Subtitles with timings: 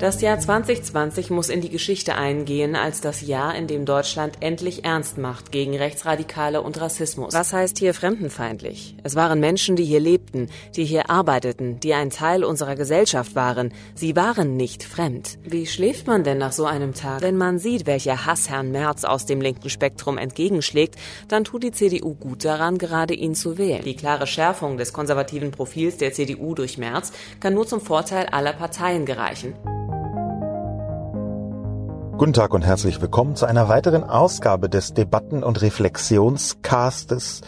[0.00, 4.86] Das Jahr 2020 muss in die Geschichte eingehen als das Jahr, in dem Deutschland endlich
[4.86, 7.34] ernst macht gegen Rechtsradikale und Rassismus.
[7.34, 8.96] Was heißt hier fremdenfeindlich?
[9.02, 13.74] Es waren Menschen, die hier lebten, die hier arbeiteten, die ein Teil unserer Gesellschaft waren.
[13.94, 15.38] Sie waren nicht fremd.
[15.44, 17.20] Wie schläft man denn nach so einem Tag?
[17.20, 20.94] Wenn man sieht, welcher Hass Herrn Merz aus dem linken Spektrum entgegenschlägt,
[21.28, 23.84] dann tut die CDU gut daran, gerade ihn zu wählen.
[23.84, 28.54] Die klare Schärfung des konservativen Profils der CDU durch Merz kann nur zum Vorteil aller
[28.54, 29.52] Parteien gereichen.
[32.20, 37.40] Guten Tag und herzlich willkommen zu einer weiteren Ausgabe des Debatten- und Reflexionscastes.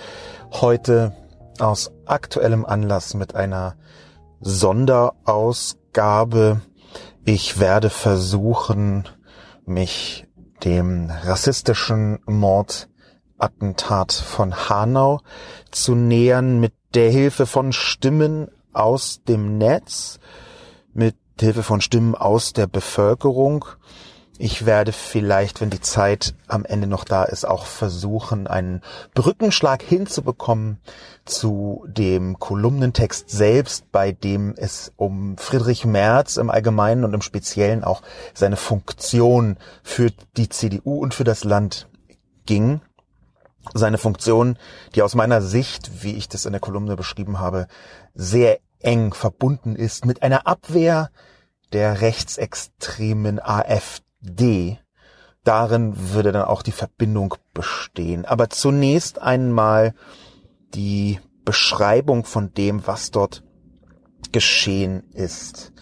[0.51, 1.15] Heute
[1.59, 3.77] aus aktuellem Anlass mit einer
[4.41, 6.63] Sonderausgabe.
[7.27, 9.07] Ich werde versuchen,
[9.67, 10.27] mich
[10.65, 15.21] dem rassistischen Mordattentat von Hanau
[15.71, 20.19] zu nähern mit der Hilfe von Stimmen aus dem Netz,
[20.95, 23.67] mit Hilfe von Stimmen aus der Bevölkerung
[24.43, 28.81] ich werde vielleicht, wenn die Zeit am Ende noch da ist, auch versuchen, einen
[29.15, 30.79] Brückenschlag hinzubekommen
[31.25, 37.85] zu dem Kolumnentext selbst, bei dem es um Friedrich Merz im Allgemeinen und im Speziellen
[37.85, 38.03] auch
[38.35, 41.89] seine Funktion für die CDU und für das Land
[42.45, 42.81] ging.
[43.75, 44.59] Seine Funktion,
[44.97, 47.69] die aus meiner Sicht, wie ich das in der Kolumne beschrieben habe,
[48.13, 51.11] sehr eng verbunden ist mit einer Abwehr
[51.73, 54.79] der rechtsextremen AfD D.
[55.45, 58.25] Darin würde dann auch die Verbindung bestehen.
[58.25, 59.95] Aber zunächst einmal
[60.75, 63.43] die Beschreibung von dem, was dort
[64.31, 65.73] geschehen ist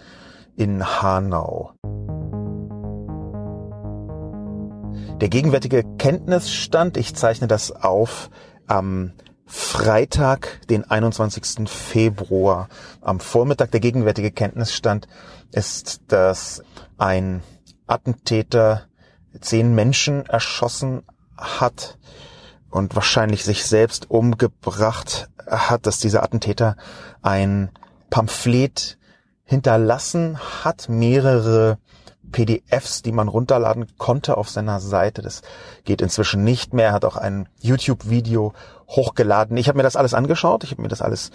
[0.57, 1.73] in Hanau.
[5.21, 8.31] Der gegenwärtige Kenntnisstand, ich zeichne das auf
[8.67, 9.13] am
[9.45, 11.69] Freitag, den 21.
[11.69, 12.69] Februar,
[13.03, 13.71] am Vormittag.
[13.73, 15.09] Der gegenwärtige Kenntnisstand
[15.53, 16.63] ist, dass
[16.97, 17.43] ein
[17.91, 18.87] Attentäter
[19.41, 21.03] zehn Menschen erschossen
[21.37, 21.99] hat
[22.71, 26.77] und wahrscheinlich sich selbst umgebracht hat, dass dieser Attentäter
[27.23, 27.71] ein
[28.11, 28.99] Pamphlet
[29.45, 31.79] hinterlassen hat, mehrere
[32.31, 35.23] PDFs, die man runterladen konnte auf seiner Seite.
[35.23, 35.43] Das
[35.85, 36.89] geht inzwischen nicht mehr.
[36.89, 38.53] Er hat auch ein YouTube-Video
[38.89, 39.57] hochgeladen.
[39.57, 40.63] Ich habe mir das alles angeschaut.
[40.63, 41.33] Ich habe mir das alles,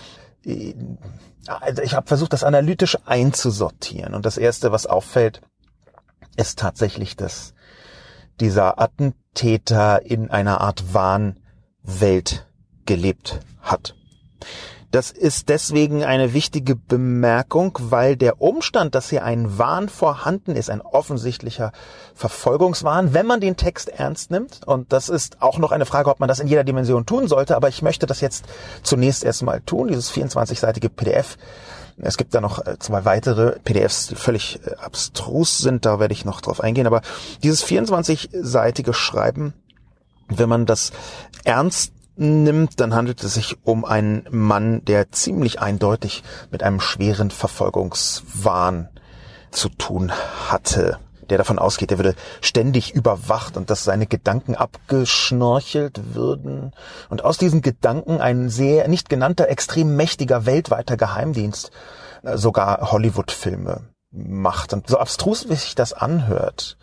[1.47, 4.13] also ich habe versucht, das analytisch einzusortieren.
[4.13, 5.41] Und das Erste, was auffällt,
[6.35, 7.53] ist tatsächlich, dass
[8.39, 12.47] dieser Attentäter in einer Art Wahnwelt
[12.85, 13.95] gelebt hat.
[14.95, 20.69] Das ist deswegen eine wichtige Bemerkung, weil der Umstand, dass hier ein Wahn vorhanden ist,
[20.69, 21.73] ein offensichtlicher
[22.13, 26.21] Verfolgungswahn, wenn man den Text ernst nimmt, und das ist auch noch eine Frage, ob
[26.21, 28.45] man das in jeder Dimension tun sollte, aber ich möchte das jetzt
[28.83, 31.37] zunächst erstmal tun, dieses 24-seitige PDF
[31.97, 36.13] es gibt da noch äh, zwei weitere PDFs, die völlig äh, abstrus sind, da werde
[36.13, 36.87] ich noch drauf eingehen.
[36.87, 37.01] Aber
[37.43, 39.53] dieses 24-seitige Schreiben,
[40.27, 40.91] wenn man das
[41.43, 47.31] ernst nimmt, dann handelt es sich um einen Mann, der ziemlich eindeutig mit einem schweren
[47.31, 48.89] Verfolgungswahn
[49.51, 50.11] zu tun
[50.49, 56.73] hatte der davon ausgeht, er würde ständig überwacht und dass seine Gedanken abgeschnorchelt würden
[57.09, 61.71] und aus diesen Gedanken ein sehr nicht genannter, extrem mächtiger weltweiter Geheimdienst
[62.23, 63.81] äh, sogar Hollywood-Filme
[64.11, 64.73] macht.
[64.73, 66.77] Und so abstrus, wie sich das anhört,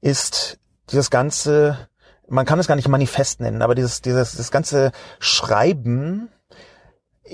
[0.00, 0.58] ist
[0.90, 1.88] dieses ganze,
[2.28, 6.28] man kann es gar nicht Manifest nennen, aber dieses, dieses, das ganze Schreiben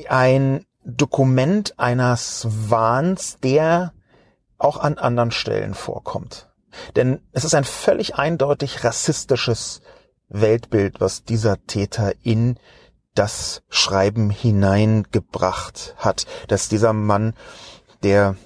[0.08, 3.92] ein Dokument eines Wahns, der
[4.60, 6.48] auch an anderen Stellen vorkommt.
[6.94, 9.80] Denn es ist ein völlig eindeutig rassistisches
[10.28, 12.58] Weltbild, was dieser Täter in
[13.14, 17.34] das Schreiben hineingebracht hat, dass dieser Mann,
[18.04, 18.36] der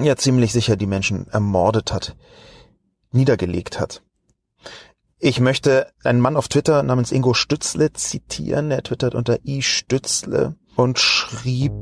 [0.00, 2.16] ja ziemlich sicher die Menschen ermordet hat,
[3.12, 4.02] niedergelegt hat.
[5.18, 8.70] Ich möchte einen Mann auf Twitter namens Ingo Stützle zitieren.
[8.72, 11.72] Er twittert unter i Stützle und schrieb,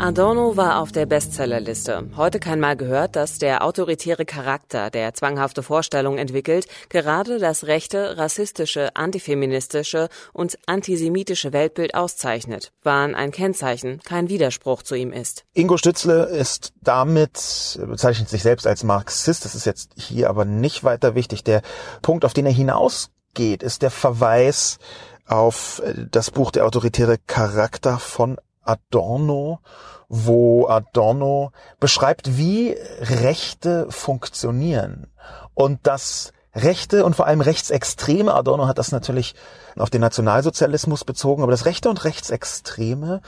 [0.00, 2.08] Adorno war auf der Bestsellerliste.
[2.16, 8.16] Heute kann mal gehört, dass der autoritäre Charakter, der zwanghafte Vorstellungen entwickelt, gerade das rechte,
[8.16, 15.44] rassistische, antifeministische und antisemitische Weltbild auszeichnet, waren ein Kennzeichen, kein Widerspruch zu ihm ist.
[15.52, 20.82] Ingo Stützle ist damit, bezeichnet sich selbst als Marxist, das ist jetzt hier aber nicht
[20.82, 21.44] weiter wichtig.
[21.44, 21.60] Der
[22.00, 24.78] Punkt, auf den er hinausgeht, ist der Verweis
[25.26, 28.38] auf das Buch Der autoritäre Charakter von
[28.70, 29.60] Adorno,
[30.08, 35.06] wo Adorno beschreibt, wie Rechte funktionieren
[35.54, 39.34] und dass Rechte und vor allem Rechtsextreme, Adorno hat das natürlich
[39.76, 43.20] auf den Nationalsozialismus bezogen, aber dass Rechte und Rechtsextreme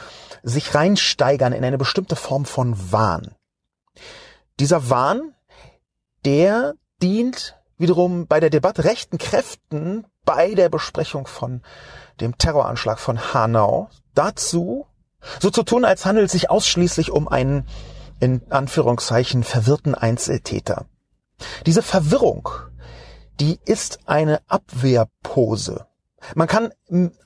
[0.42, 3.36] sich reinsteigern in eine bestimmte Form von Wahn.
[4.58, 5.34] Dieser Wahn,
[6.24, 11.62] der dient wiederum bei der Debatte rechten Kräften bei der Besprechung von
[12.20, 14.86] dem Terroranschlag von Hanau dazu,
[15.40, 17.66] so zu tun, als handelt es sich ausschließlich um einen
[18.20, 20.86] in Anführungszeichen verwirrten Einzeltäter.
[21.66, 22.48] Diese Verwirrung,
[23.40, 25.86] die ist eine Abwehrpose.
[26.36, 26.72] Man kann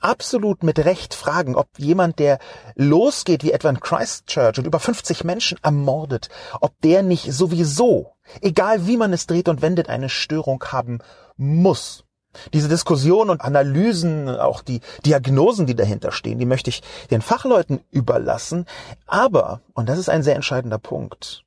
[0.01, 2.39] absolut mit Recht fragen, ob jemand, der
[2.73, 6.29] losgeht, wie etwa in Christchurch und über 50 Menschen ermordet,
[6.61, 10.99] ob der nicht sowieso, egal wie man es dreht und wendet, eine Störung haben
[11.35, 12.06] muss.
[12.53, 16.81] Diese Diskussion und Analysen, auch die Diagnosen, die dahinter stehen, die möchte ich
[17.11, 18.65] den Fachleuten überlassen.
[19.05, 21.43] Aber, und das ist ein sehr entscheidender Punkt,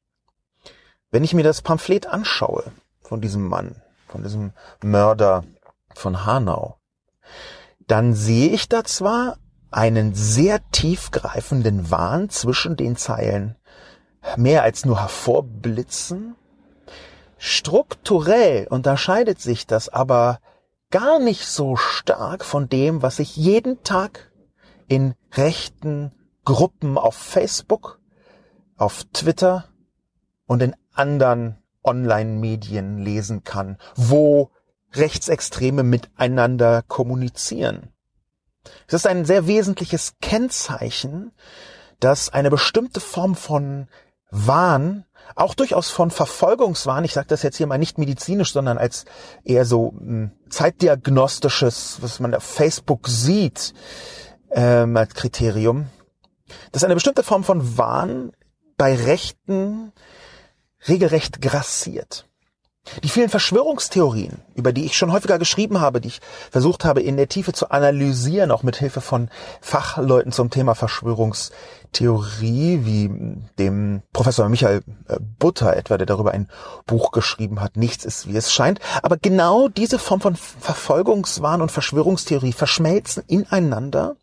[1.11, 2.65] wenn ich mir das Pamphlet anschaue
[3.03, 3.77] von diesem Mann,
[4.09, 4.53] von diesem
[4.83, 5.45] Mörder
[5.95, 6.77] von Hanau,
[7.87, 9.37] dann sehe ich da zwar
[9.71, 13.57] einen sehr tiefgreifenden Wahn zwischen den Zeilen
[14.37, 16.37] mehr als nur hervorblitzen.
[17.39, 20.41] Strukturell unterscheidet sich das aber
[20.91, 24.31] gar nicht so stark von dem, was ich jeden Tag
[24.89, 26.13] in rechten
[26.45, 28.01] Gruppen auf Facebook,
[28.77, 29.69] auf Twitter
[30.47, 34.51] und in anderen Online-Medien lesen kann, wo
[34.93, 37.93] Rechtsextreme miteinander kommunizieren.
[38.89, 41.33] Es ist ein sehr wesentliches Kennzeichen,
[42.01, 43.89] dass eine bestimmte Form von
[44.31, 45.05] Wahn,
[45.35, 49.05] auch durchaus von Verfolgungswahn, ich sage das jetzt hier mal nicht medizinisch, sondern als
[49.45, 53.75] eher so hm, zeitdiagnostisches, was man auf Facebook sieht,
[54.51, 55.87] ähm, als Kriterium,
[56.73, 58.33] dass eine bestimmte Form von Wahn
[58.77, 59.93] bei Rechten
[60.89, 62.27] regelrecht grassiert.
[63.03, 67.17] Die vielen Verschwörungstheorien, über die ich schon häufiger geschrieben habe, die ich versucht habe in
[67.19, 69.29] der Tiefe zu analysieren, auch mit Hilfe von
[69.61, 70.75] Fachleuten zum Thema
[71.93, 73.11] Verschwörungstheorie, wie
[73.59, 76.49] dem Professor Michael äh, Butter etwa, der darüber ein
[76.87, 78.81] Buch geschrieben hat, Nichts ist wie es scheint.
[79.03, 84.17] Aber genau diese Form von Verfolgungswahn und Verschwörungstheorie verschmelzen ineinander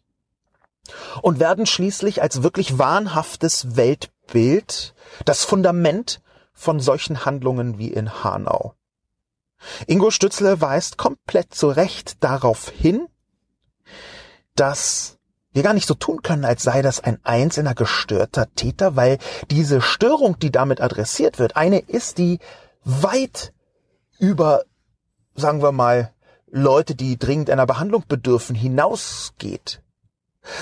[1.21, 4.93] und werden schließlich als wirklich wahnhaftes Weltbild
[5.25, 6.21] das Fundament
[6.53, 8.73] von solchen Handlungen wie in Hanau.
[9.87, 13.07] Ingo Stützle weist komplett zu Recht darauf hin,
[14.55, 15.16] dass
[15.57, 19.17] wir gar nicht so tun können, als sei das ein einzelner gestörter Täter, weil
[19.49, 22.37] diese Störung, die damit adressiert wird, eine ist, die
[22.83, 23.53] weit
[24.19, 24.65] über,
[25.33, 26.13] sagen wir mal,
[26.45, 29.81] Leute, die dringend einer Behandlung bedürfen, hinausgeht.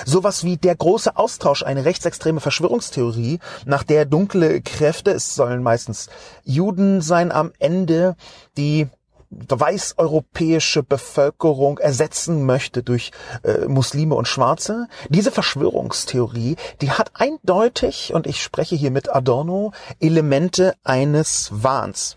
[0.06, 6.08] Sowas wie der große Austausch, eine rechtsextreme Verschwörungstheorie, nach der dunkle Kräfte, es sollen meistens
[6.42, 8.16] Juden sein am Ende,
[8.56, 8.88] die
[9.30, 13.10] weißeuropäische Bevölkerung ersetzen möchte durch
[13.42, 14.88] äh, Muslime und Schwarze.
[15.08, 22.16] Diese Verschwörungstheorie, die hat eindeutig, und ich spreche hier mit Adorno, Elemente eines Wahns.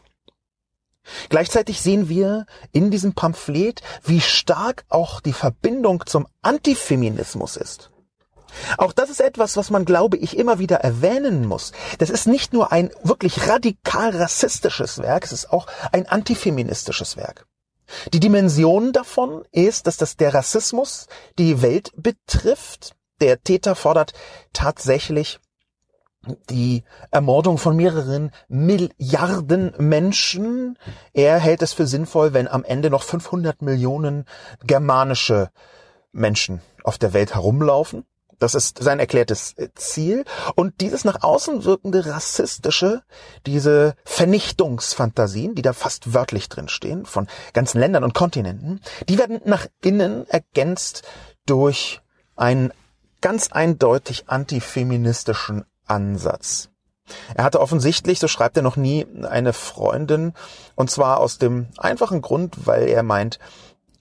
[1.30, 7.92] Gleichzeitig sehen wir in diesem Pamphlet, wie stark auch die Verbindung zum Antifeminismus ist.
[8.78, 11.72] Auch das ist etwas, was man, glaube ich, immer wieder erwähnen muss.
[11.98, 17.46] Das ist nicht nur ein wirklich radikal rassistisches Werk, es ist auch ein antifeministisches Werk.
[18.14, 22.96] Die Dimension davon ist, dass das der Rassismus die Welt betrifft.
[23.20, 24.14] Der Täter fordert
[24.54, 25.40] tatsächlich
[26.50, 30.78] die Ermordung von mehreren Milliarden Menschen.
[31.14, 34.26] Er hält es für sinnvoll, wenn am Ende noch 500 Millionen
[34.66, 35.50] germanische
[36.12, 38.06] Menschen auf der Welt herumlaufen.
[38.40, 40.24] Das ist sein erklärtes Ziel.
[40.56, 43.04] Und dieses nach außen wirkende rassistische,
[43.46, 49.42] diese Vernichtungsfantasien, die da fast wörtlich drin stehen, von ganzen Ländern und Kontinenten, die werden
[49.46, 51.04] nach innen ergänzt
[51.46, 52.02] durch
[52.36, 52.72] einen
[53.22, 56.70] ganz eindeutig antifeministischen Ansatz.
[57.36, 60.34] Er hatte offensichtlich, so schreibt er noch nie, eine Freundin,
[60.76, 63.40] und zwar aus dem einfachen Grund, weil er meint,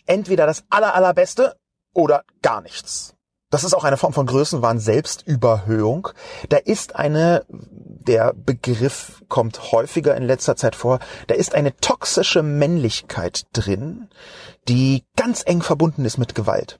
[0.06, 1.56] entweder das aller, allerbeste
[1.94, 3.14] oder gar nichts.
[3.50, 6.08] Das ist auch eine Form von Größenwahn, Selbstüberhöhung.
[6.50, 12.42] Da ist eine, der Begriff kommt häufiger in letzter Zeit vor, da ist eine toxische
[12.42, 14.08] Männlichkeit drin,
[14.68, 16.78] die ganz eng verbunden ist mit Gewalt.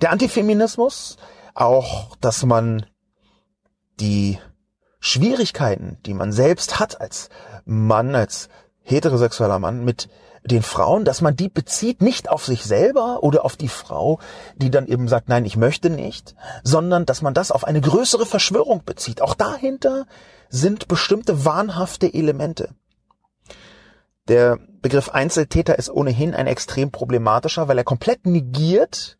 [0.00, 1.16] Der Antifeminismus,
[1.54, 2.86] auch, dass man
[4.00, 4.38] die
[4.98, 7.28] Schwierigkeiten, die man selbst hat als
[7.64, 8.48] Mann, als
[8.82, 10.08] heterosexueller Mann mit
[10.44, 14.18] den Frauen, dass man die bezieht nicht auf sich selber oder auf die Frau,
[14.56, 16.34] die dann eben sagt, nein, ich möchte nicht,
[16.64, 19.22] sondern dass man das auf eine größere Verschwörung bezieht.
[19.22, 20.06] Auch dahinter
[20.48, 22.70] sind bestimmte wahnhafte Elemente.
[24.28, 29.18] Der Begriff Einzeltäter ist ohnehin ein extrem problematischer, weil er komplett negiert,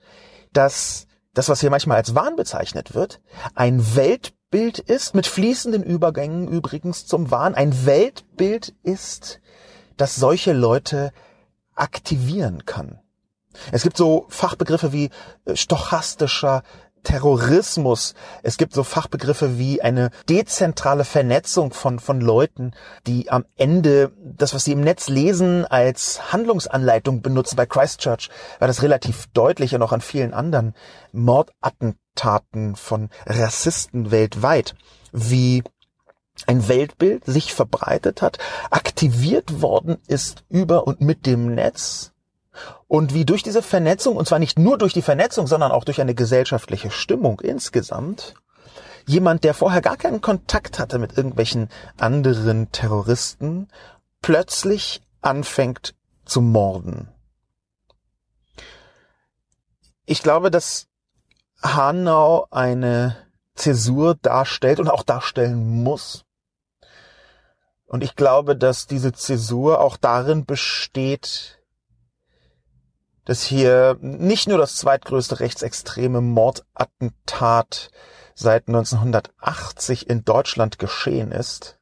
[0.52, 3.20] dass das, was hier manchmal als Wahn bezeichnet wird,
[3.54, 9.40] ein Weltbild ist, mit fließenden Übergängen übrigens zum Wahn, ein Weltbild ist,
[10.02, 11.12] das solche Leute
[11.76, 12.98] aktivieren kann.
[13.70, 15.10] Es gibt so Fachbegriffe wie
[15.44, 16.64] äh, stochastischer
[17.04, 18.14] Terrorismus.
[18.42, 22.72] Es gibt so Fachbegriffe wie eine dezentrale Vernetzung von, von Leuten,
[23.06, 27.54] die am Ende das, was sie im Netz lesen, als Handlungsanleitung benutzen.
[27.54, 28.28] Bei Christchurch
[28.58, 30.74] war das relativ deutlich und auch an vielen anderen
[31.12, 34.74] Mordattentaten von Rassisten weltweit,
[35.12, 35.62] wie
[36.46, 38.38] ein Weltbild sich verbreitet hat,
[38.70, 42.12] aktiviert worden ist über und mit dem Netz
[42.88, 46.00] und wie durch diese Vernetzung, und zwar nicht nur durch die Vernetzung, sondern auch durch
[46.00, 48.34] eine gesellschaftliche Stimmung insgesamt,
[49.06, 53.68] jemand, der vorher gar keinen Kontakt hatte mit irgendwelchen anderen Terroristen,
[54.20, 57.08] plötzlich anfängt zu morden.
[60.04, 60.88] Ich glaube, dass
[61.62, 63.16] Hanau eine
[63.62, 66.24] Zäsur darstellt und auch darstellen muss.
[67.86, 71.62] Und ich glaube, dass diese Zäsur auch darin besteht,
[73.24, 77.92] dass hier nicht nur das zweitgrößte rechtsextreme Mordattentat
[78.34, 81.78] seit 1980 in Deutschland geschehen ist,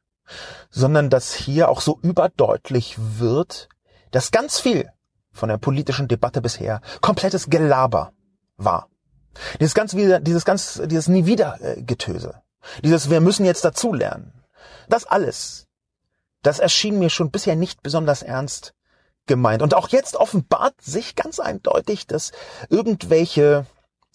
[0.69, 3.69] sondern dass hier auch so überdeutlich wird,
[4.11, 4.87] dass ganz viel
[5.31, 8.13] von der politischen Debatte bisher komplettes Gelaber
[8.57, 8.90] war.
[9.59, 12.41] Dieses ganz wieder, dieses ganz, dieses nie wieder äh, Getöse.
[12.83, 14.33] Dieses wir müssen jetzt dazulernen.
[14.89, 15.67] Das alles,
[16.43, 18.73] das erschien mir schon bisher nicht besonders ernst
[19.27, 19.61] gemeint.
[19.61, 22.31] Und auch jetzt offenbart sich ganz eindeutig, dass
[22.69, 23.65] irgendwelche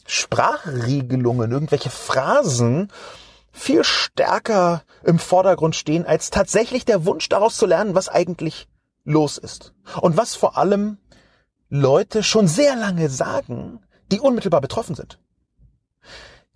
[0.06, 2.92] Sprachregelungen, irgendwelche Phrasen
[3.52, 8.68] viel stärker im Vordergrund stehen, als tatsächlich der Wunsch daraus zu lernen, was eigentlich
[9.04, 9.72] los ist.
[10.00, 10.98] Und was vor allem
[11.68, 13.80] Leute schon sehr lange sagen,
[14.12, 15.18] die unmittelbar betroffen sind.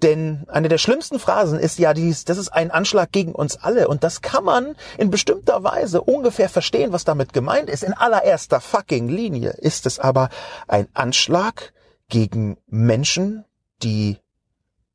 [0.02, 3.86] Denn eine der schlimmsten Phrasen ist ja dies, das ist ein Anschlag gegen uns alle.
[3.86, 7.82] Und das kann man in bestimmter Weise ungefähr verstehen, was damit gemeint ist.
[7.82, 10.30] In allererster fucking Linie ist es aber
[10.68, 11.74] ein Anschlag
[12.08, 13.44] gegen Menschen,
[13.82, 14.18] die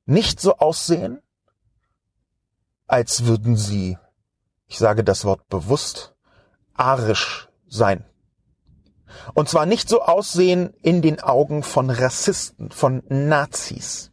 [0.05, 1.21] nicht so aussehen,
[2.88, 3.97] als würden sie,
[4.67, 6.15] ich sage das Wort bewusst,
[6.74, 8.05] arisch sein.
[9.34, 14.12] Und zwar nicht so aussehen in den Augen von Rassisten, von Nazis.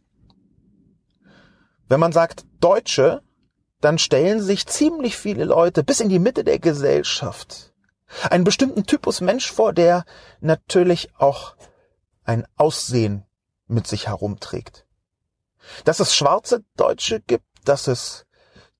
[1.87, 3.21] Wenn man sagt Deutsche,
[3.81, 7.73] dann stellen sich ziemlich viele Leute bis in die Mitte der Gesellschaft
[8.29, 10.05] einen bestimmten Typus Mensch vor, der
[10.39, 11.55] natürlich auch
[12.23, 13.25] ein Aussehen
[13.67, 14.85] mit sich herumträgt.
[15.83, 18.25] Dass es schwarze Deutsche gibt, dass es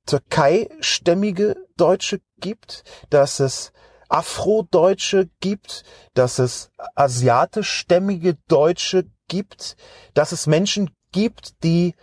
[0.06, 3.73] Türkei-stämmige Deutsche gibt, dass es
[4.14, 9.76] Afrodeutsche gibt, dass es asiatischstämmige Deutsche gibt,
[10.14, 11.96] dass es Menschen gibt, die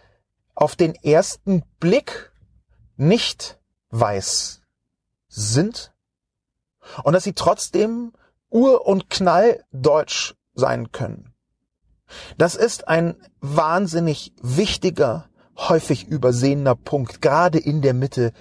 [0.57, 2.33] auf den ersten Blick
[2.97, 4.61] nicht weiß
[5.29, 5.93] sind
[7.05, 8.13] und dass sie trotzdem
[8.51, 11.33] ur- und knalldeutsch sein können.
[12.37, 18.33] Das ist ein wahnsinnig wichtiger, häufig übersehener Punkt, gerade in der Mitte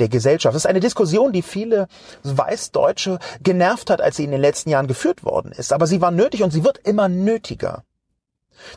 [0.00, 0.54] der Gesellschaft.
[0.54, 1.88] Das ist eine Diskussion, die viele
[2.22, 5.72] Weißdeutsche genervt hat, als sie in den letzten Jahren geführt worden ist.
[5.72, 7.84] Aber sie war nötig und sie wird immer nötiger.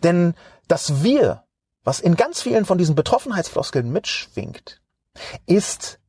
[0.04, 0.34] Denn
[0.68, 1.44] dass wir,
[1.84, 4.82] was in ganz vielen von diesen Betroffenheitsfloskeln mitschwingt,
[5.46, 6.00] ist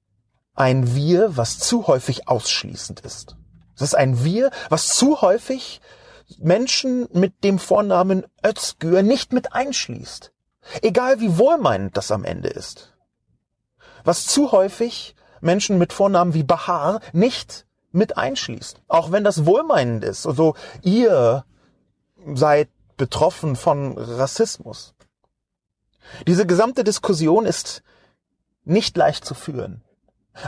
[0.54, 3.37] ein Wir, was zu häufig ausschließend ist.
[3.75, 5.81] Es ist ein Wir, was zu häufig
[6.38, 10.33] Menschen mit dem Vornamen Özgür nicht mit einschließt.
[10.83, 12.91] Egal wie wohlmeinend das am Ende ist
[14.04, 18.82] was zu häufig Menschen mit Vornamen wie Bahar nicht mit einschließt.
[18.88, 20.26] Auch wenn das wohlmeinend ist.
[20.26, 21.44] Also ihr
[22.35, 24.94] seid betroffen von Rassismus.
[26.26, 27.82] Diese gesamte Diskussion ist
[28.64, 29.82] nicht leicht zu führen.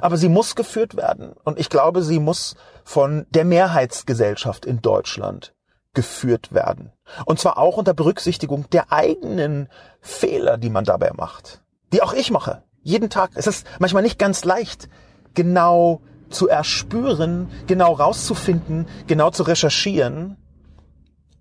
[0.01, 1.35] Aber sie muss geführt werden.
[1.45, 5.55] Und ich glaube, sie muss von der Mehrheitsgesellschaft in Deutschland
[5.93, 6.93] geführt werden.
[7.25, 9.69] Und zwar auch unter Berücksichtigung der eigenen
[10.01, 11.63] Fehler, die man dabei macht.
[11.93, 12.63] Die auch ich mache.
[12.85, 13.33] Jeden Tag.
[13.35, 14.89] Es ist manchmal nicht ganz leicht,
[15.33, 20.37] genau zu erspüren, genau rauszufinden, genau zu recherchieren,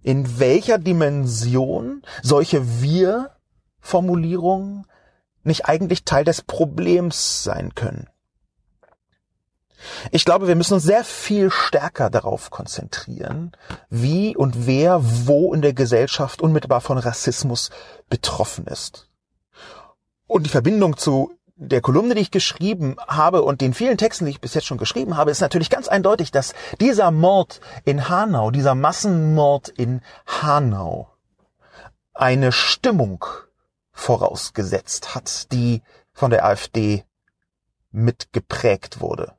[0.02, 4.88] in welcher Dimension solche Wir-Formulierungen
[5.44, 8.08] nicht eigentlich Teil des Problems sein können.
[10.12, 13.52] Ich glaube, wir müssen uns sehr viel stärker darauf konzentrieren,
[13.90, 17.70] wie und wer wo in der Gesellschaft unmittelbar von Rassismus
[18.10, 19.10] betroffen ist.
[20.34, 24.32] Und die Verbindung zu der Kolumne, die ich geschrieben habe und den vielen Texten, die
[24.32, 28.50] ich bis jetzt schon geschrieben habe, ist natürlich ganz eindeutig, dass dieser Mord in Hanau,
[28.50, 31.08] dieser Massenmord in Hanau
[32.16, 33.24] eine Stimmung
[33.92, 37.06] vorausgesetzt hat, die von der AfD
[37.92, 39.34] mitgeprägt wurde.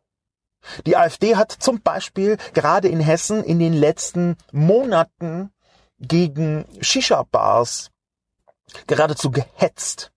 [0.86, 5.50] Die AfD hat zum Beispiel gerade in Hessen in den letzten Monaten
[5.98, 7.90] gegen Shisha-Bars
[8.86, 10.12] geradezu gehetzt.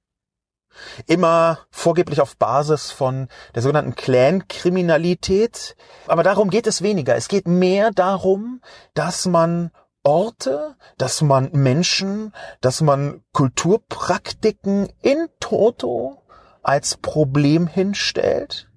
[1.05, 5.75] Immer vorgeblich auf Basis von der sogenannten Clan-Kriminalität.
[6.07, 7.15] Aber darum geht es weniger.
[7.15, 8.61] Es geht mehr darum,
[8.93, 9.71] dass man
[10.03, 16.23] Orte, dass man Menschen, dass man Kulturpraktiken in Toto
[16.63, 18.69] als Problem hinstellt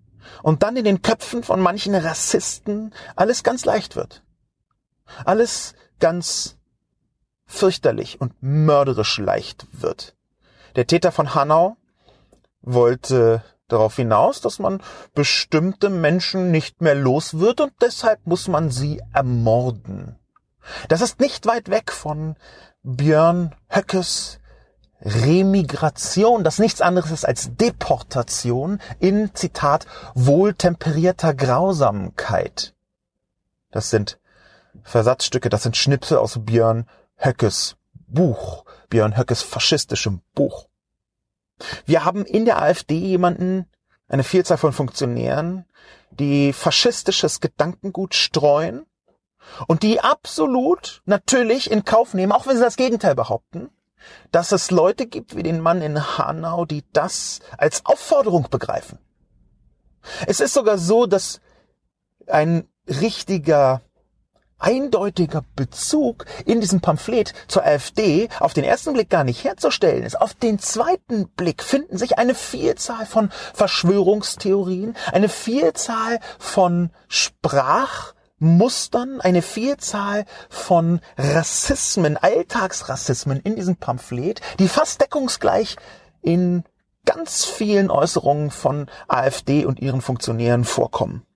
[0.42, 4.23] und dann in den Köpfen von manchen Rassisten alles ganz leicht wird.
[5.25, 6.57] Alles ganz
[7.47, 10.16] fürchterlich und mörderisch leicht wird.
[10.76, 11.76] Der Täter von Hanau
[12.62, 14.82] wollte darauf hinaus, dass man
[15.14, 20.18] bestimmte Menschen nicht mehr los wird und deshalb muss man sie ermorden.
[20.88, 22.36] Das ist nicht weit weg von
[22.82, 24.40] Björn Höckes
[25.02, 32.74] Remigration, das nichts anderes ist als Deportation in, Zitat, wohltemperierter Grausamkeit.
[33.70, 34.18] Das sind
[34.82, 36.86] Versatzstücke, das sind Schnipsel aus Björn
[37.16, 37.76] Höckes
[38.08, 40.69] Buch, Björn Höckes faschistischem Buch.
[41.86, 43.66] Wir haben in der AfD jemanden,
[44.08, 45.66] eine Vielzahl von Funktionären,
[46.10, 48.86] die faschistisches Gedankengut streuen
[49.66, 53.70] und die absolut natürlich in Kauf nehmen, auch wenn sie das Gegenteil behaupten,
[54.32, 58.98] dass es Leute gibt wie den Mann in Hanau, die das als Aufforderung begreifen.
[60.26, 61.40] Es ist sogar so, dass
[62.26, 63.82] ein richtiger
[64.60, 70.20] eindeutiger Bezug in diesem Pamphlet zur AfD auf den ersten Blick gar nicht herzustellen ist.
[70.20, 79.20] Auf den zweiten Blick finden sich eine Vielzahl von Verschwörungstheorien, eine Vielzahl von Sprach Mustern,
[79.20, 85.76] eine Vielzahl von Rassismen, Alltagsrassismen in diesem Pamphlet, die fast deckungsgleich
[86.23, 86.64] in
[87.04, 91.26] ganz vielen Äußerungen von AfD und ihren Funktionären vorkommen.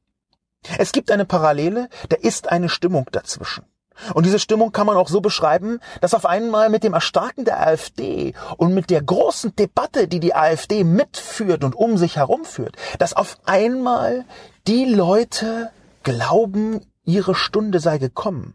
[0.79, 3.65] Es gibt eine Parallele, da ist eine Stimmung dazwischen.
[4.13, 7.65] Und diese Stimmung kann man auch so beschreiben, dass auf einmal mit dem Erstarken der
[7.65, 12.77] AfD und mit der großen Debatte, die die AfD mitführt und um sich herum führt,
[12.99, 14.25] dass auf einmal
[14.67, 15.71] die Leute
[16.03, 18.55] glauben, ihre Stunde sei gekommen.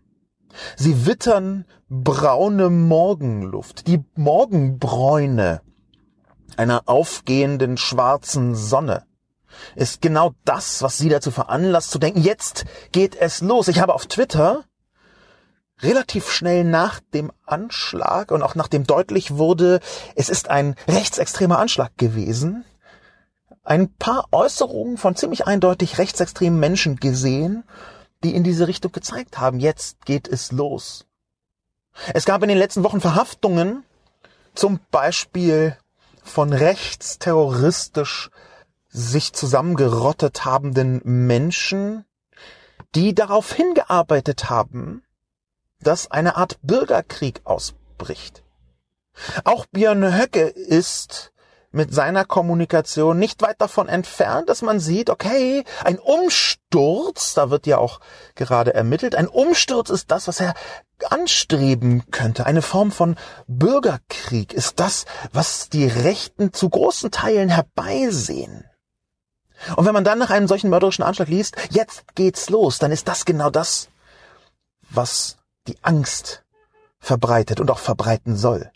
[0.76, 5.62] Sie wittern braune Morgenluft, die Morgenbräune
[6.58, 9.04] einer aufgehenden schwarzen Sonne
[9.76, 13.68] ist genau das, was sie dazu veranlasst zu denken, jetzt geht es los.
[13.68, 14.64] Ich habe auf Twitter
[15.82, 19.80] relativ schnell nach dem Anschlag und auch nachdem deutlich wurde,
[20.16, 22.66] es ist ein rechtsextremer Anschlag gewesen,
[23.64, 27.64] ein paar Äußerungen von ziemlich eindeutig rechtsextremen Menschen gesehen
[28.24, 29.60] die in diese Richtung gezeigt haben.
[29.60, 31.06] Jetzt geht es los.
[32.14, 33.84] Es gab in den letzten Wochen Verhaftungen,
[34.56, 35.78] zum Beispiel
[36.24, 38.30] von rechtsterroristisch
[38.90, 42.06] sich zusammengerottet habenden Menschen,
[42.96, 45.04] die darauf hingearbeitet haben,
[45.82, 48.44] dass eine Art Bürgerkrieg ausbricht.
[49.44, 51.32] Auch Björn Höcke ist
[51.72, 57.68] mit seiner Kommunikation nicht weit davon entfernt, dass man sieht, okay, ein Umsturz, da wird
[57.68, 58.00] ja auch
[58.36, 60.56] gerade ermittelt, ein Umsturz ist das, was er
[61.10, 62.46] anstreben könnte.
[62.46, 63.16] Eine Form von
[63.48, 68.69] Bürgerkrieg ist das, was die Rechten zu großen Teilen herbeisehen.
[69.76, 73.08] Und wenn man dann nach einem solchen mörderischen Anschlag liest, jetzt geht's los, dann ist
[73.08, 73.90] das genau das,
[74.90, 76.44] was die Angst
[77.00, 78.72] verbreitet und auch verbreiten soll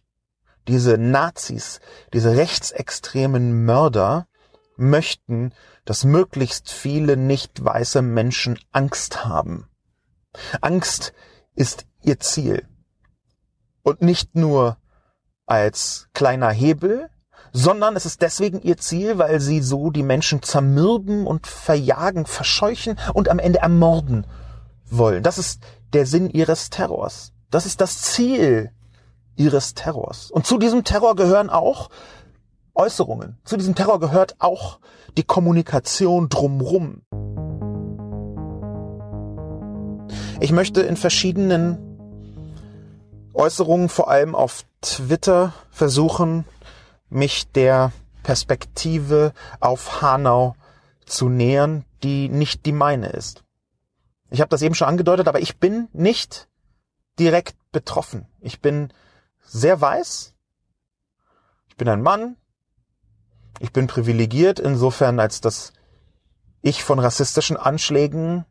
[0.68, 1.80] diese Nazis,
[2.14, 4.28] diese rechtsextremen Mörder
[4.76, 5.54] möchten,
[5.86, 9.68] dass möglichst viele nicht weiße Menschen Angst haben.
[10.62, 11.14] Angst
[11.56, 12.68] ist ihr Ziel.
[13.84, 14.78] Und nicht nur
[15.46, 17.10] als kleiner Hebel,
[17.54, 22.98] sondern es ist deswegen ihr Ziel, weil sie so die Menschen zermürben und verjagen, verscheuchen
[23.14, 24.26] und am Ende ermorden
[24.90, 25.24] wollen.
[25.24, 25.62] Das ist
[25.94, 27.32] der Sinn ihres Terrors.
[27.52, 28.72] Das ist das Ziel
[29.36, 30.32] ihres Terrors.
[30.32, 31.90] Und zu diesem Terror gehören auch
[32.74, 33.38] Äußerungen.
[33.46, 34.80] Zu diesem Terror gehört auch
[35.16, 37.04] die Kommunikation drumrum.
[40.40, 41.78] Ich möchte in verschiedenen
[43.36, 46.46] Äußerungen, vor allem auf Twitter, versuchen,
[47.14, 47.92] mich der
[48.24, 50.56] Perspektive auf Hanau
[51.06, 53.44] zu nähern, die nicht die meine ist.
[54.30, 56.48] Ich habe das eben schon angedeutet, aber ich bin nicht
[57.20, 58.26] direkt betroffen.
[58.40, 58.92] Ich bin
[59.42, 60.34] sehr weiß.
[61.68, 62.38] Ich bin ein Mann.
[63.60, 65.74] Ich bin privilegiert insofern, als dass
[66.62, 68.46] ich von rassistischen Anschlägen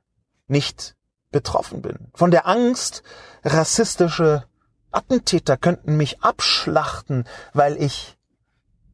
[0.47, 0.97] nicht
[1.33, 2.11] betroffen bin.
[2.15, 3.03] Von der Angst,
[3.43, 4.45] rassistische
[4.93, 8.19] Attentäter könnten mich abschlachten, weil ich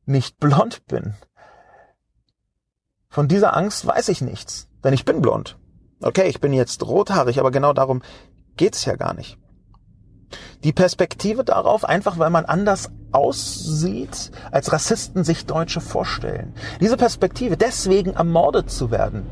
[0.08, 1.14] nicht blond bin.
[3.08, 5.58] Von dieser Angst weiß ich nichts, denn ich bin blond.
[6.00, 8.02] Okay, ich bin jetzt rothaarig, aber genau darum
[8.56, 9.38] geht's ja gar nicht.
[10.62, 16.54] Die Perspektive darauf, einfach weil man anders aussieht, als Rassisten sich Deutsche vorstellen.
[16.80, 19.26] Diese Perspektive, deswegen ermordet zu werden,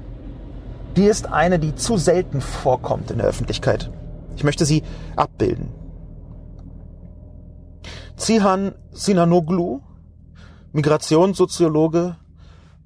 [0.97, 3.91] die ist eine, die zu selten vorkommt in der Öffentlichkeit.
[4.37, 4.83] Ich möchte sie
[5.17, 5.69] abbilden.
[8.17, 9.83] Zihan Sinanoglu,
[10.77, 12.17] Migrationssoziologe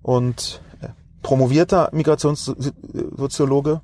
[0.02, 0.88] und äh,
[1.22, 3.80] promovierter Migrationssoziologe,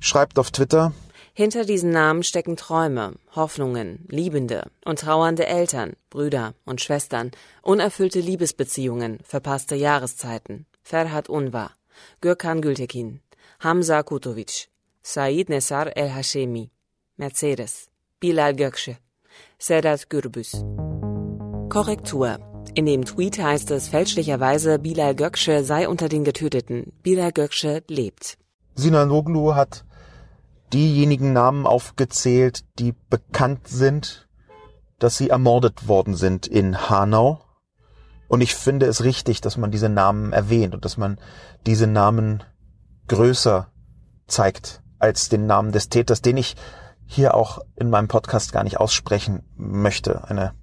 [0.00, 0.92] schreibt auf Twitter,
[1.36, 9.18] hinter diesen Namen stecken Träume, Hoffnungen, liebende und trauernde Eltern, Brüder und Schwestern, unerfüllte Liebesbeziehungen,
[9.24, 10.66] verpasste Jahreszeiten.
[10.84, 11.72] Ferhat Unvar,
[12.20, 13.20] Gürkan Gültekin,
[13.58, 14.68] Hamza Kutovic,
[15.02, 16.70] Said Nesar El Hashemi,
[17.16, 17.88] Mercedes,
[18.20, 18.98] Bilal Gökçe,
[19.58, 20.62] Sedat Gürbüz.
[21.68, 22.53] Korrektur.
[22.74, 26.92] In dem Tweet heißt es fälschlicherweise, Bilal Gökçe sei unter den Getöteten.
[27.02, 28.38] Bilal Gökçe lebt.
[28.74, 29.84] Sinanoglu hat
[30.72, 34.28] diejenigen Namen aufgezählt, die bekannt sind,
[34.98, 37.40] dass sie ermordet worden sind in Hanau.
[38.28, 41.18] Und ich finde es richtig, dass man diese Namen erwähnt und dass man
[41.66, 42.42] diese Namen
[43.06, 43.68] größer
[44.26, 46.56] zeigt als den Namen des Täters, den ich
[47.06, 50.24] hier auch in meinem Podcast gar nicht aussprechen möchte.
[50.24, 50.54] Eine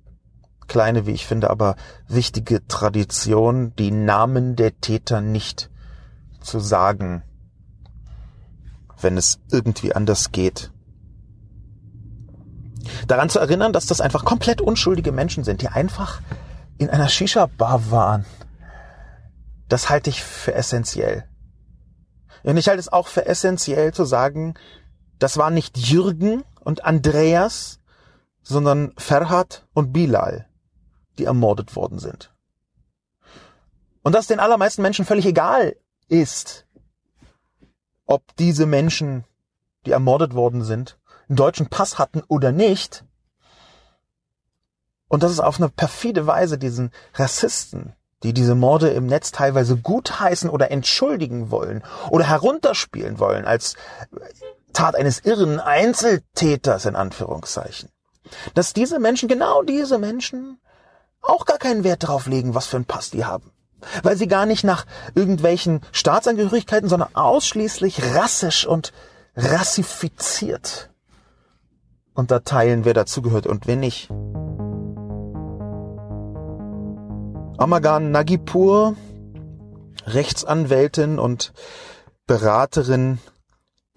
[0.71, 1.75] kleine, wie ich finde, aber
[2.07, 5.69] wichtige Tradition, die Namen der Täter nicht
[6.41, 7.23] zu sagen
[9.03, 10.71] wenn es irgendwie anders geht.
[13.07, 16.21] Daran zu erinnern, dass das einfach komplett unschuldige Menschen sind, die einfach
[16.77, 18.25] in einer Shisha-Bar waren.
[19.67, 21.25] Das halte ich für essentiell.
[22.43, 24.55] Und ich halte es auch für essentiell zu sagen,
[25.19, 27.79] das waren nicht Jürgen und Andreas,
[28.41, 30.47] sondern Ferhat und Bilal,
[31.17, 32.33] die ermordet worden sind.
[34.03, 35.75] Und dass den allermeisten Menschen völlig egal
[36.07, 36.65] ist,
[38.05, 39.23] ob diese Menschen,
[39.85, 40.97] die ermordet worden sind,
[41.29, 43.05] einen deutschen Pass hatten oder nicht.
[45.07, 47.93] Und dass es auf eine perfide Weise diesen Rassisten,
[48.23, 53.75] die diese Morde im Netz teilweise gutheißen oder entschuldigen wollen oder herunterspielen wollen als
[54.73, 57.89] Tat eines irren Einzeltäters in Anführungszeichen.
[58.53, 60.59] Dass diese Menschen, genau diese Menschen,
[61.21, 63.51] auch gar keinen Wert darauf legen, was für einen Pass die haben
[64.03, 68.93] weil sie gar nicht nach irgendwelchen Staatsangehörigkeiten, sondern ausschließlich rassisch und
[69.35, 70.89] rassifiziert
[72.13, 74.09] unterteilen, wer dazugehört und wer nicht.
[77.57, 78.95] Amagan Nagipur,
[80.05, 81.53] Rechtsanwältin und
[82.27, 83.19] Beraterin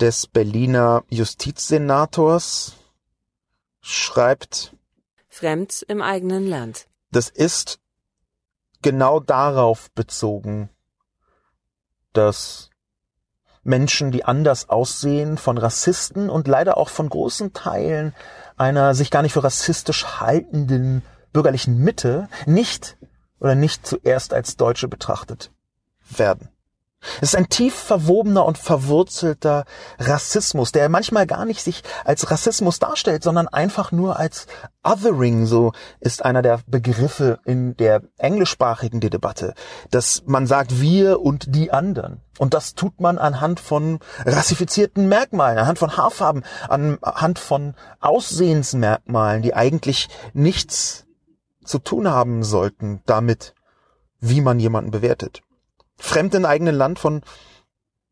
[0.01, 2.75] des Berliner Justizsenators,
[3.81, 4.77] schreibt
[5.29, 6.87] Fremd im eigenen Land.
[7.14, 7.79] Das ist
[8.83, 10.68] genau darauf bezogen,
[12.12, 12.70] dass
[13.62, 18.16] Menschen, die anders aussehen, von Rassisten und leider auch von großen Teilen
[18.57, 22.96] einer sich gar nicht für rassistisch haltenden bürgerlichen Mitte nicht
[23.38, 25.53] oder nicht zuerst als Deutsche betrachtet
[26.11, 26.48] werden.
[27.21, 29.64] Es ist ein tief verwobener und verwurzelter
[29.99, 34.47] Rassismus, der manchmal gar nicht sich als Rassismus darstellt, sondern einfach nur als
[34.83, 39.55] Othering, so ist einer der Begriffe in der englischsprachigen Debatte,
[39.90, 42.21] dass man sagt wir und die anderen.
[42.38, 49.55] Und das tut man anhand von rassifizierten Merkmalen, anhand von Haarfarben, anhand von Aussehensmerkmalen, die
[49.55, 51.07] eigentlich nichts
[51.64, 53.55] zu tun haben sollten damit,
[54.21, 55.43] wie man jemanden bewertet.
[55.97, 57.23] Fremd eigenen Land von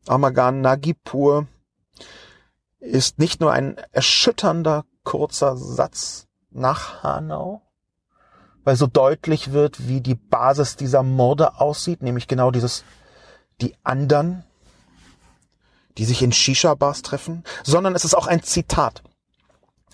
[0.07, 1.47] Amagan Nagipur
[2.79, 7.61] ist nicht nur ein erschütternder kurzer Satz nach Hanau,
[8.63, 12.83] weil so deutlich wird, wie die Basis dieser Morde aussieht, nämlich genau dieses,
[13.61, 14.43] die anderen,
[15.97, 19.03] die sich in Shisha-Bars treffen, sondern es ist auch ein Zitat.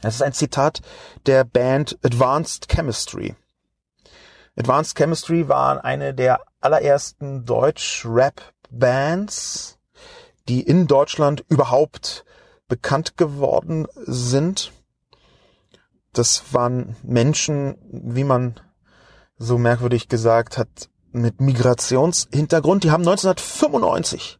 [0.01, 0.81] Es ist ein Zitat
[1.25, 3.35] der Band Advanced Chemistry.
[4.57, 9.77] Advanced Chemistry war eine der allerersten Deutsch-Rap-Bands,
[10.47, 12.25] die in Deutschland überhaupt
[12.67, 14.71] bekannt geworden sind.
[16.13, 18.59] Das waren Menschen, wie man
[19.37, 22.83] so merkwürdig gesagt hat, mit Migrationshintergrund.
[22.83, 24.39] Die haben 1995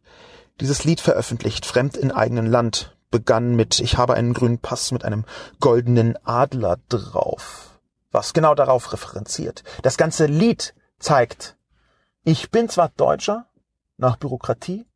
[0.60, 5.04] dieses Lied veröffentlicht, Fremd in eigenen Land, begann mit Ich habe einen grünen Pass mit
[5.04, 5.24] einem
[5.58, 7.80] goldenen Adler drauf,
[8.12, 9.64] was genau darauf referenziert.
[9.82, 11.56] Das ganze Lied zeigt,
[12.24, 13.46] ich bin zwar Deutscher
[13.96, 14.86] nach Bürokratie,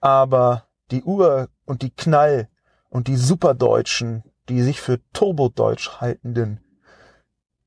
[0.00, 2.48] aber die Ur- und die Knall-
[2.88, 6.60] und die Superdeutschen, die sich für Turbodeutsch haltenden,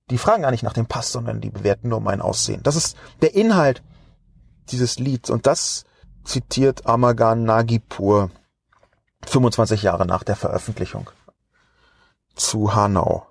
[0.09, 2.63] die fragen gar nicht nach dem Pass, sondern die bewerten nur mein Aussehen.
[2.63, 3.83] Das ist der Inhalt
[4.69, 5.85] dieses Lieds und das
[6.23, 8.31] zitiert Amagan Nagipur
[9.25, 11.09] 25 Jahre nach der Veröffentlichung
[12.35, 13.27] zu Hanau.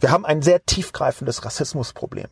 [0.00, 2.28] Wir haben ein sehr tiefgreifendes Rassismusproblem.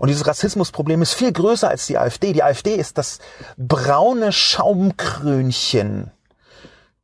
[0.00, 2.32] Und dieses Rassismusproblem ist viel größer als die AfD.
[2.32, 3.20] Die AfD ist das
[3.56, 6.10] braune Schaumkrönchen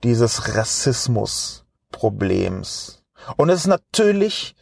[0.02, 3.04] dieses Rassismusproblems.
[3.36, 4.56] Und es ist natürlich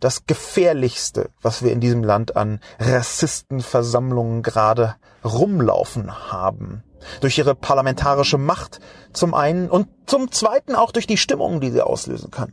[0.00, 6.82] das gefährlichste, was wir in diesem Land an Rassistenversammlungen gerade rumlaufen haben.
[7.20, 8.80] Durch ihre parlamentarische Macht
[9.12, 12.52] zum einen und zum zweiten auch durch die Stimmung, die sie auslösen kann.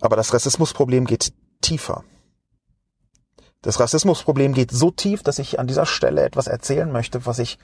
[0.00, 2.04] Aber das Rassismusproblem geht tiefer.
[3.62, 7.58] Das Rassismusproblem geht so tief, dass ich an dieser Stelle etwas erzählen möchte, was ich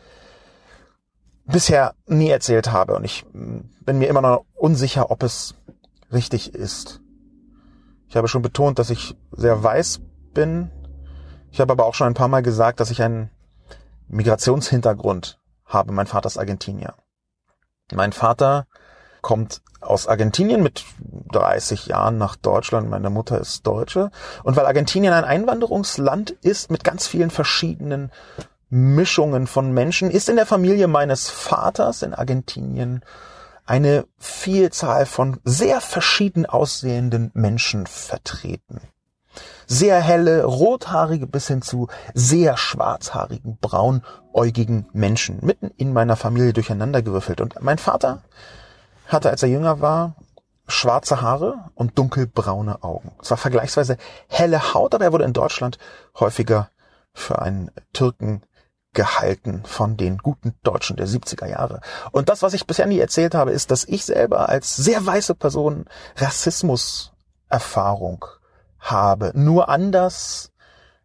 [1.46, 2.94] bisher nie erzählt habe.
[2.96, 5.54] Und ich bin mir immer noch unsicher, ob es
[6.12, 7.00] richtig ist.
[8.08, 10.00] Ich habe schon betont, dass ich sehr weiß
[10.34, 10.70] bin.
[11.50, 13.30] Ich habe aber auch schon ein paar Mal gesagt, dass ich einen
[14.08, 15.92] Migrationshintergrund habe.
[15.92, 16.94] Mein Vater ist Argentinier.
[17.92, 18.66] Mein Vater
[19.26, 20.84] kommt aus Argentinien mit
[21.32, 22.88] 30 Jahren nach Deutschland.
[22.88, 24.12] Meine Mutter ist Deutsche.
[24.44, 28.12] Und weil Argentinien ein Einwanderungsland ist mit ganz vielen verschiedenen
[28.70, 33.04] Mischungen von Menschen, ist in der Familie meines Vaters in Argentinien
[33.64, 38.80] eine Vielzahl von sehr verschieden aussehenden Menschen vertreten.
[39.66, 47.40] Sehr helle, rothaarige bis hin zu sehr schwarzhaarigen, braunäugigen Menschen mitten in meiner Familie durcheinandergewürfelt.
[47.40, 48.22] Und mein Vater
[49.06, 50.16] hatte, als er jünger war,
[50.68, 53.12] schwarze Haare und dunkelbraune Augen.
[53.22, 55.78] Es war vergleichsweise helle Haut, aber er wurde in Deutschland
[56.18, 56.70] häufiger
[57.12, 58.42] für einen Türken
[58.92, 61.80] gehalten von den guten Deutschen der 70er Jahre.
[62.12, 65.34] Und das, was ich bisher nie erzählt habe, ist, dass ich selber als sehr weiße
[65.34, 65.84] Person
[66.16, 68.24] Rassismuserfahrung
[68.80, 69.32] habe.
[69.34, 70.50] Nur anders,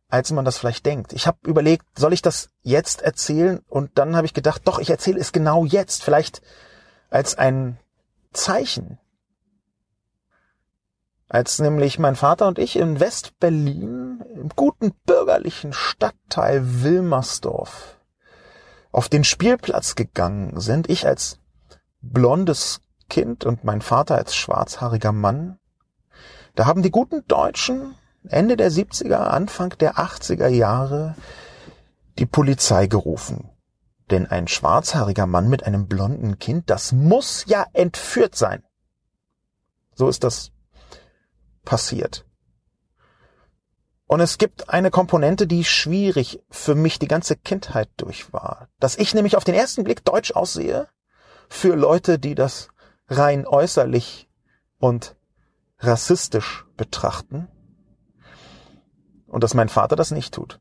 [0.07, 1.11] als man das vielleicht denkt.
[1.13, 3.59] Ich habe überlegt, soll ich das jetzt erzählen?
[3.67, 6.03] Und dann habe ich gedacht, doch, ich erzähle es genau jetzt.
[6.03, 6.41] Vielleicht
[7.09, 7.77] als ein
[8.33, 8.97] Zeichen.
[11.29, 17.97] Als nämlich mein Vater und ich in West-Berlin, im guten bürgerlichen Stadtteil Wilmersdorf,
[18.91, 21.39] auf den Spielplatz gegangen sind, ich als
[22.01, 25.57] blondes Kind und mein Vater als schwarzhaariger Mann,
[26.55, 27.95] da haben die guten Deutschen
[28.27, 31.15] Ende der 70er, Anfang der 80er Jahre
[32.19, 33.50] die Polizei gerufen.
[34.11, 38.63] Denn ein schwarzhaariger Mann mit einem blonden Kind, das muss ja entführt sein.
[39.95, 40.51] So ist das
[41.63, 42.25] passiert.
[44.07, 48.67] Und es gibt eine Komponente, die schwierig für mich die ganze Kindheit durch war.
[48.79, 50.89] Dass ich nämlich auf den ersten Blick deutsch aussehe
[51.47, 52.67] für Leute, die das
[53.07, 54.27] rein äußerlich
[54.79, 55.15] und
[55.79, 57.47] rassistisch betrachten.
[59.27, 60.59] Und dass mein Vater das nicht tut.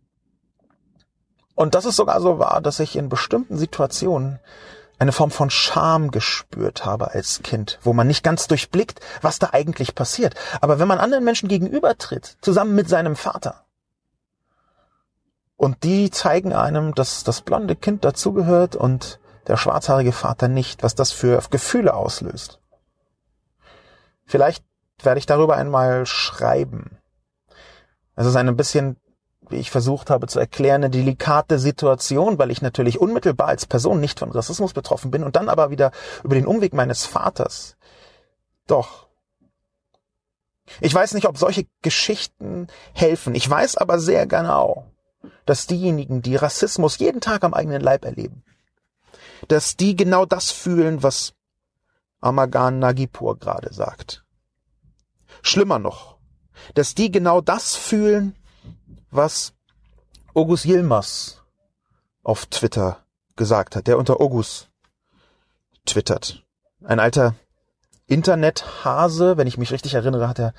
[1.54, 4.38] Und dass es sogar so war, dass ich in bestimmten Situationen
[4.98, 9.50] eine Form von Scham gespürt habe als Kind, wo man nicht ganz durchblickt, was da
[9.52, 10.34] eigentlich passiert.
[10.60, 13.64] Aber wenn man anderen Menschen gegenübertritt, zusammen mit seinem Vater,
[15.56, 20.94] und die zeigen einem, dass das blonde Kind dazugehört und der schwarzhaarige Vater nicht, was
[20.94, 22.60] das für Gefühle auslöst.
[24.24, 24.64] Vielleicht
[25.02, 26.98] werde ich darüber einmal schreiben.
[28.16, 28.96] Es ist ein bisschen
[29.52, 34.18] ich versucht habe zu erklären, eine delikate Situation, weil ich natürlich unmittelbar als Person nicht
[34.18, 35.90] von Rassismus betroffen bin und dann aber wieder
[36.22, 37.76] über den Umweg meines Vaters.
[38.66, 39.08] Doch.
[40.80, 43.34] Ich weiß nicht, ob solche Geschichten helfen.
[43.34, 44.86] Ich weiß aber sehr genau,
[45.46, 48.44] dass diejenigen, die Rassismus jeden Tag am eigenen Leib erleben,
[49.48, 51.34] dass die genau das fühlen, was
[52.20, 54.24] Amagan Nagipur gerade sagt.
[55.42, 56.18] Schlimmer noch,
[56.74, 58.36] dass die genau das fühlen,
[59.10, 59.52] was
[60.34, 61.42] August Yilmaz
[62.22, 62.98] auf Twitter
[63.36, 64.70] gesagt hat, der unter August
[65.86, 66.44] twittert.
[66.84, 67.34] Ein alter
[68.06, 70.54] Internethase, wenn ich mich richtig erinnere, hat er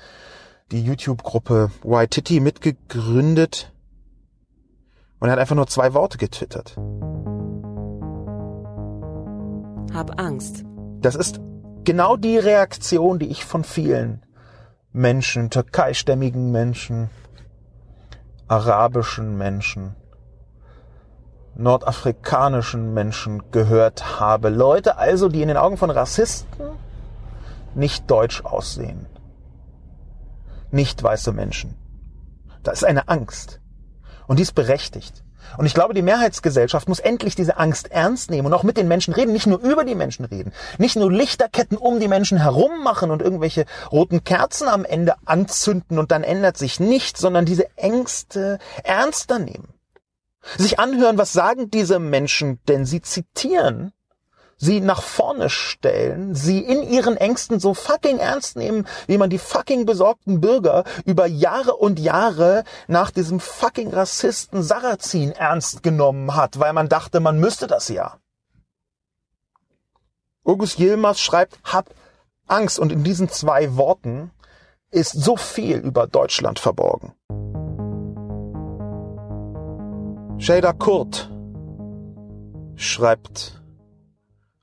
[0.70, 3.72] die YouTube-Gruppe Waititi mitgegründet
[5.18, 6.76] und er hat einfach nur zwei Worte getwittert.
[9.94, 10.64] Hab Angst.
[11.00, 11.40] Das ist
[11.84, 14.24] genau die Reaktion, die ich von vielen
[14.92, 17.10] Menschen, türkeistämmigen Menschen,
[18.52, 19.96] arabischen Menschen,
[21.54, 24.50] nordafrikanischen Menschen gehört habe.
[24.50, 26.60] Leute also, die in den Augen von Rassisten
[27.74, 29.06] nicht deutsch aussehen.
[30.70, 31.78] Nicht weiße Menschen.
[32.62, 33.60] Da ist eine Angst.
[34.26, 35.24] Und die ist berechtigt.
[35.56, 38.88] Und ich glaube, die Mehrheitsgesellschaft muss endlich diese Angst ernst nehmen und auch mit den
[38.88, 42.82] Menschen reden, nicht nur über die Menschen reden, nicht nur Lichterketten um die Menschen herum
[42.82, 47.76] machen und irgendwelche roten Kerzen am Ende anzünden und dann ändert sich nichts, sondern diese
[47.76, 49.68] Ängste ernster nehmen.
[50.58, 53.92] Sich anhören, was sagen diese Menschen, denn sie zitieren
[54.62, 59.38] sie nach vorne stellen, sie in ihren Ängsten so fucking ernst nehmen, wie man die
[59.38, 66.60] fucking besorgten Bürger über Jahre und Jahre nach diesem fucking Rassisten Sarrazin ernst genommen hat,
[66.60, 68.18] weil man dachte, man müsste das ja.
[70.44, 71.90] August Yilmaz schreibt, hab
[72.46, 74.30] Angst und in diesen zwei Worten
[74.92, 77.14] ist so viel über Deutschland verborgen.
[80.38, 81.32] Shader Kurt
[82.76, 83.61] schreibt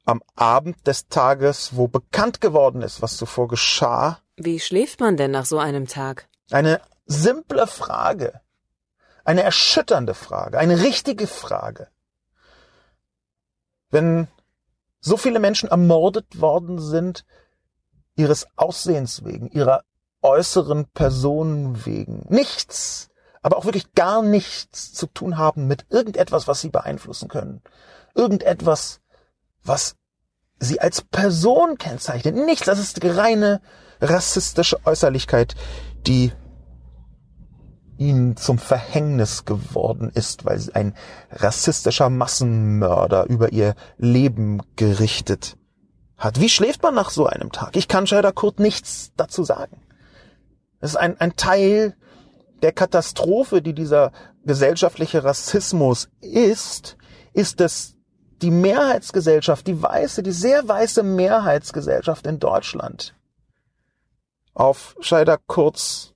[0.09, 4.19] am Abend des Tages, wo bekannt geworden ist, was zuvor geschah.
[4.37, 6.27] Wie schläft man denn nach so einem Tag?
[6.49, 8.41] Eine simple Frage.
[9.23, 10.57] Eine erschütternde Frage.
[10.57, 11.89] Eine richtige Frage.
[13.91, 14.27] Wenn
[14.99, 17.23] so viele Menschen ermordet worden sind,
[18.15, 19.83] ihres Aussehens wegen, ihrer
[20.23, 23.09] äußeren Personen wegen, nichts,
[23.43, 27.61] aber auch wirklich gar nichts zu tun haben mit irgendetwas, was sie beeinflussen können.
[28.15, 29.01] Irgendetwas,
[29.63, 29.95] was
[30.59, 32.35] sie als Person kennzeichnet.
[32.35, 33.61] Nichts, das ist reine
[34.01, 35.55] rassistische Äußerlichkeit,
[36.07, 36.31] die
[37.97, 40.95] ihnen zum Verhängnis geworden ist, weil ein
[41.31, 45.57] rassistischer Massenmörder über ihr Leben gerichtet
[46.17, 46.39] hat.
[46.39, 47.75] Wie schläft man nach so einem Tag?
[47.75, 49.81] Ich kann Shader Kurt nichts dazu sagen.
[50.79, 51.95] Es ist ein, ein Teil
[52.61, 54.11] der Katastrophe, die dieser
[54.45, 56.97] gesellschaftliche Rassismus ist,
[57.33, 57.95] ist es
[58.41, 63.15] die Mehrheitsgesellschaft, die weiße, die sehr weiße Mehrheitsgesellschaft in Deutschland
[64.53, 66.13] auf Scheider Kurz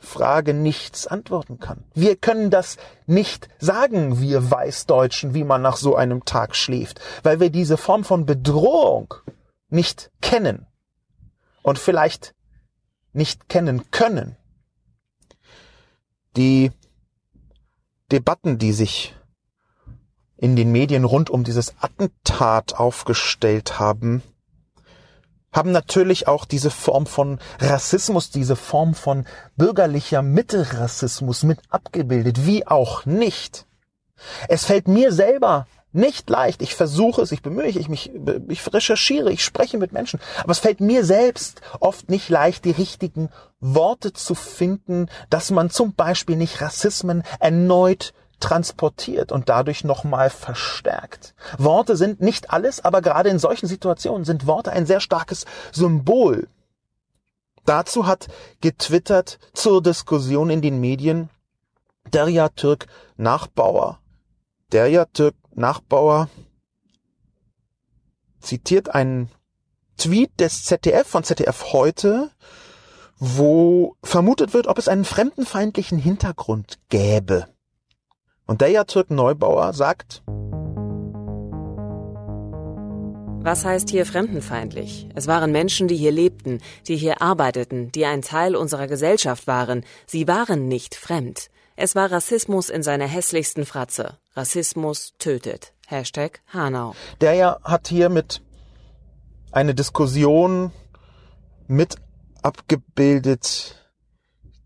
[0.00, 1.84] Frage nichts antworten kann.
[1.92, 2.76] Wir können das
[3.06, 8.04] nicht sagen, wir Weißdeutschen, wie man nach so einem Tag schläft, weil wir diese Form
[8.04, 9.14] von Bedrohung
[9.68, 10.66] nicht kennen
[11.62, 12.34] und vielleicht
[13.12, 14.36] nicht kennen können.
[16.36, 16.70] Die
[18.12, 19.14] Debatten, die sich
[20.38, 24.22] in den Medien rund um dieses Attentat aufgestellt haben,
[25.52, 32.66] haben natürlich auch diese Form von Rassismus, diese Form von bürgerlicher Mittelrassismus mit abgebildet, wie
[32.66, 33.66] auch nicht.
[34.48, 36.60] Es fällt mir selber nicht leicht.
[36.60, 38.12] Ich versuche es, ich bemühe ich mich,
[38.48, 40.20] ich recherchiere, ich spreche mit Menschen.
[40.42, 45.70] Aber es fällt mir selbst oft nicht leicht, die richtigen Worte zu finden, dass man
[45.70, 51.34] zum Beispiel nicht Rassismen erneut transportiert und dadurch nochmal verstärkt.
[51.58, 56.48] Worte sind nicht alles, aber gerade in solchen Situationen sind Worte ein sehr starkes Symbol.
[57.64, 58.28] Dazu hat
[58.60, 61.28] getwittert zur Diskussion in den Medien
[62.12, 64.00] Derya Türk Nachbauer.
[64.72, 66.28] Derya Türk Nachbauer
[68.40, 69.30] zitiert einen
[69.98, 72.30] Tweet des ZDF von ZDF heute,
[73.18, 77.48] wo vermutet wird, ob es einen fremdenfeindlichen Hintergrund gäbe.
[78.48, 80.22] Und der Türk Neubauer sagt,
[83.44, 85.06] was heißt hier fremdenfeindlich?
[85.14, 89.84] Es waren Menschen, die hier lebten, die hier arbeiteten, die ein Teil unserer Gesellschaft waren.
[90.06, 91.50] Sie waren nicht fremd.
[91.76, 94.16] Es war Rassismus in seiner hässlichsten Fratze.
[94.34, 95.74] Rassismus tötet.
[95.86, 96.94] Hashtag Hanau.
[97.20, 98.40] Der ja hat hier mit
[99.52, 100.72] eine Diskussion
[101.66, 101.96] mit
[102.42, 103.76] abgebildet,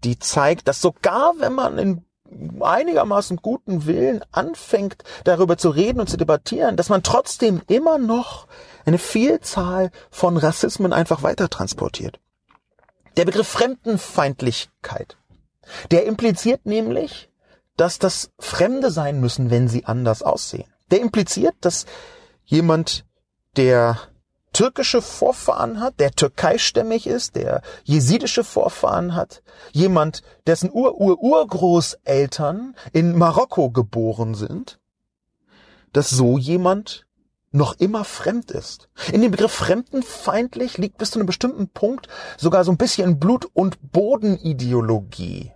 [0.05, 2.05] die zeigt, dass sogar wenn man in
[2.61, 8.47] einigermaßen guten Willen anfängt, darüber zu reden und zu debattieren, dass man trotzdem immer noch
[8.85, 12.19] eine Vielzahl von Rassismen einfach weiter transportiert.
[13.17, 15.17] Der Begriff Fremdenfeindlichkeit,
[15.91, 17.31] der impliziert nämlich,
[17.77, 20.71] dass das Fremde sein müssen, wenn sie anders aussehen.
[20.91, 21.87] Der impliziert, dass
[22.45, 23.05] jemand,
[23.57, 23.99] der
[24.53, 29.43] türkische Vorfahren hat, der türkeistämmig ist, der jesidische Vorfahren hat,
[29.73, 34.79] jemand, dessen Ur-Ur-Urgroßeltern in Marokko geboren sind,
[35.93, 37.07] dass so jemand
[37.53, 38.89] noch immer fremd ist.
[39.13, 43.49] In dem Begriff fremdenfeindlich liegt bis zu einem bestimmten Punkt sogar so ein bisschen Blut-
[43.53, 45.53] und Bodenideologie.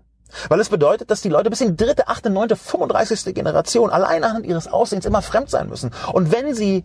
[0.48, 3.34] Weil es bedeutet, dass die Leute bis in die dritte, achte, neunte, 35.
[3.34, 5.92] Generation allein anhand ihres Aussehens immer fremd sein müssen.
[6.12, 6.84] Und wenn sie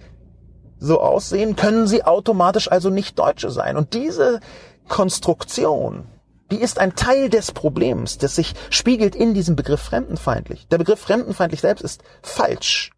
[0.82, 3.78] so aussehen, können sie automatisch also nicht Deutsche sein.
[3.78, 4.42] Und diese
[4.90, 6.06] Konstruktion
[6.52, 10.68] die ist ein Teil des Problems, das sich spiegelt in diesem Begriff fremdenfeindlich.
[10.68, 12.92] Der Begriff fremdenfeindlich selbst ist falsch.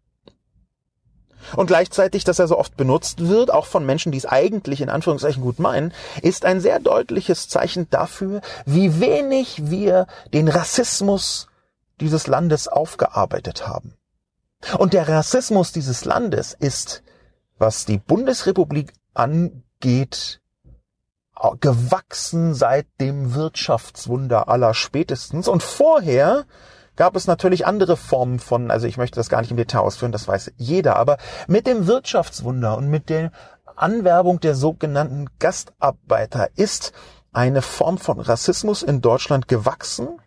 [1.54, 4.88] Und gleichzeitig, dass er so oft benutzt wird, auch von Menschen, die es eigentlich in
[4.88, 11.46] Anführungszeichen gut meinen, ist ein sehr deutliches Zeichen dafür, wie wenig wir den Rassismus
[12.00, 13.94] dieses Landes aufgearbeitet haben.
[14.78, 17.03] Und der Rassismus dieses Landes ist,
[17.58, 20.40] was die Bundesrepublik angeht,
[21.60, 25.48] gewachsen seit dem Wirtschaftswunder aller spätestens.
[25.48, 26.46] Und vorher
[26.96, 30.12] gab es natürlich andere Formen von, also ich möchte das gar nicht im Detail ausführen,
[30.12, 33.32] das weiß jeder, aber mit dem Wirtschaftswunder und mit der
[33.76, 36.92] Anwerbung der sogenannten Gastarbeiter ist
[37.32, 40.20] eine Form von Rassismus in Deutschland gewachsen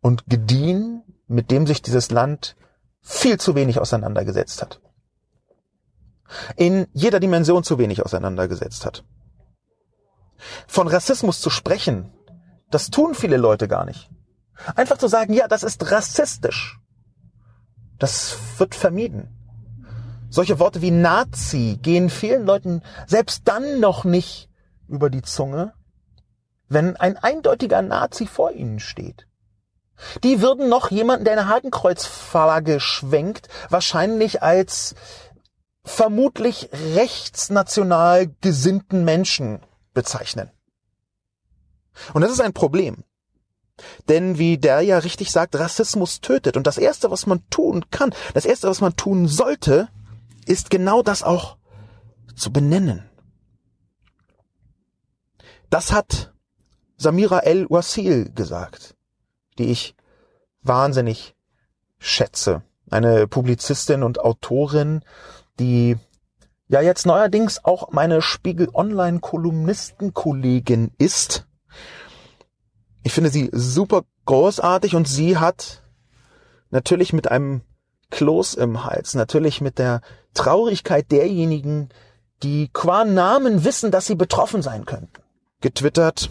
[0.00, 2.56] und gediehen, mit dem sich dieses Land
[3.00, 4.80] viel zu wenig auseinandergesetzt hat.
[6.56, 9.04] In jeder Dimension zu wenig auseinandergesetzt hat.
[10.66, 12.12] Von Rassismus zu sprechen,
[12.70, 14.10] das tun viele Leute gar nicht.
[14.74, 16.78] Einfach zu sagen, ja, das ist rassistisch.
[17.98, 19.34] Das wird vermieden.
[20.30, 24.50] Solche Worte wie Nazi gehen vielen Leuten selbst dann noch nicht
[24.86, 25.72] über die Zunge,
[26.68, 29.26] wenn ein eindeutiger Nazi vor ihnen steht.
[30.22, 34.94] Die würden noch jemanden, der eine Hakenkreuzflagge schwenkt, wahrscheinlich als
[35.88, 39.60] vermutlich rechtsnational gesinnten Menschen
[39.94, 40.50] bezeichnen.
[42.12, 43.04] Und das ist ein Problem.
[44.08, 46.56] Denn wie der ja richtig sagt, Rassismus tötet.
[46.56, 49.88] Und das Erste, was man tun kann, das Erste, was man tun sollte,
[50.46, 51.56] ist genau das auch
[52.34, 53.08] zu benennen.
[55.70, 56.32] Das hat
[56.96, 58.96] Samira El-Wasil gesagt,
[59.58, 59.94] die ich
[60.62, 61.36] wahnsinnig
[61.98, 62.62] schätze.
[62.90, 65.02] Eine Publizistin und Autorin,
[65.58, 65.96] die
[66.68, 71.48] ja jetzt neuerdings auch meine Spiegel Online Kolumnistenkollegin ist
[73.08, 75.82] ich finde sie super großartig und sie hat
[76.70, 77.62] natürlich mit einem
[78.10, 80.02] Kloß im Hals, natürlich mit der
[80.34, 81.88] Traurigkeit derjenigen,
[82.42, 85.22] die qua Namen wissen, dass sie betroffen sein könnten,
[85.62, 86.30] getwittert.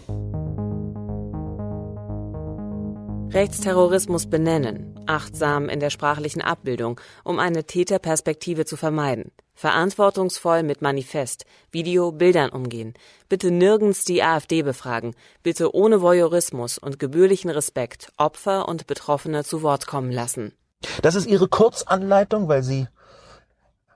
[3.32, 9.32] Rechtsterrorismus benennen, achtsam in der sprachlichen Abbildung, um eine Täterperspektive zu vermeiden.
[9.54, 12.94] Verantwortungsvoll mit Manifest, Video, Bildern umgehen.
[13.28, 15.14] Bitte nirgends die AfD befragen.
[15.44, 20.54] Bitte ohne Voyeurismus und gebührlichen Respekt Opfer und Betroffene zu Wort kommen lassen.
[21.02, 22.88] Das ist Ihre Kurzanleitung, weil sie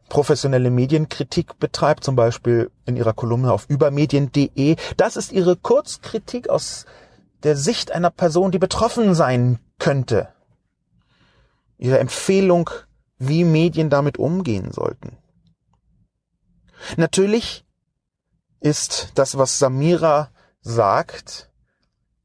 [0.09, 4.75] professionelle Medienkritik betreibt, zum Beispiel in ihrer Kolumne auf übermedien.de.
[4.97, 6.85] Das ist ihre Kurzkritik aus
[7.43, 10.29] der Sicht einer Person, die betroffen sein könnte.
[11.77, 12.69] Ihre Empfehlung,
[13.17, 15.17] wie Medien damit umgehen sollten.
[16.97, 17.65] Natürlich
[18.59, 20.31] ist das, was Samira
[20.61, 21.51] sagt,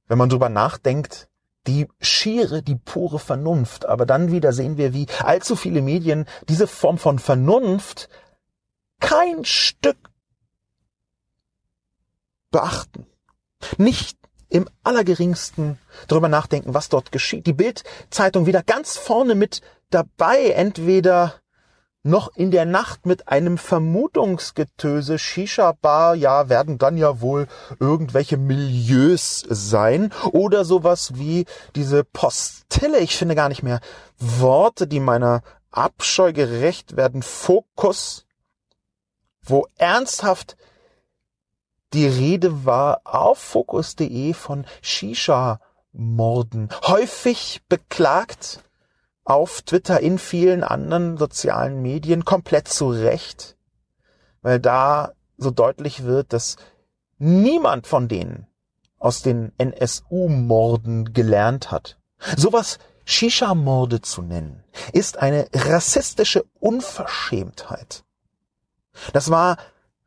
[0.06, 1.28] wenn man drüber nachdenkt,
[1.66, 3.86] die schiere, die pure Vernunft.
[3.86, 8.08] Aber dann wieder sehen wir, wie allzu viele Medien diese Form von Vernunft
[9.00, 10.10] kein Stück
[12.50, 13.06] beachten.
[13.78, 14.18] Nicht
[14.56, 15.78] im allergeringsten
[16.08, 17.46] darüber nachdenken, was dort geschieht.
[17.46, 21.34] Die Bild-Zeitung wieder ganz vorne mit dabei, entweder
[22.06, 25.18] noch in der Nacht mit einem Vermutungsgetöse.
[25.18, 27.48] Shisha-Bar, ja, werden dann ja wohl
[27.80, 30.12] irgendwelche Milieus sein.
[30.32, 33.80] Oder sowas wie diese Postille, ich finde gar nicht mehr
[34.18, 38.24] Worte, die meiner Abscheu gerecht werden, Fokus,
[39.42, 40.56] wo ernsthaft
[41.92, 48.62] die Rede war auf Fokus.de von Shisha-Morden, häufig beklagt
[49.24, 53.56] auf Twitter, in vielen anderen sozialen Medien komplett zu Recht,
[54.42, 56.56] weil da so deutlich wird, dass
[57.18, 58.46] niemand von denen
[58.98, 61.98] aus den NSU-Morden gelernt hat.
[62.36, 68.04] Sowas Shisha-Morde zu nennen, ist eine rassistische Unverschämtheit.
[69.12, 69.58] Das war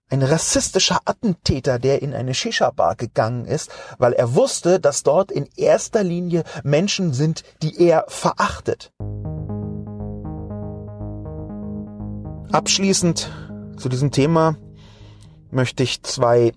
[0.10, 5.48] ein rassistischer Attentäter, der in eine Shisha-Bar gegangen ist, weil er wusste, dass dort in
[5.56, 8.92] erster Linie Menschen sind, die er verachtet.
[12.52, 13.30] Abschließend
[13.78, 14.58] zu diesem Thema
[15.52, 16.54] möchte ich zwei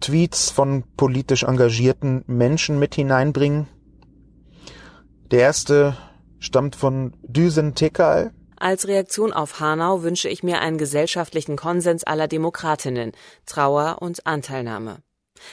[0.00, 3.66] Tweets von politisch engagierten Menschen mit hineinbringen.
[5.32, 5.96] Der erste
[6.38, 12.28] stammt von Düsen Tekal, als Reaktion auf Hanau wünsche ich mir einen gesellschaftlichen Konsens aller
[12.28, 13.12] Demokratinnen,
[13.46, 14.98] Trauer und Anteilnahme.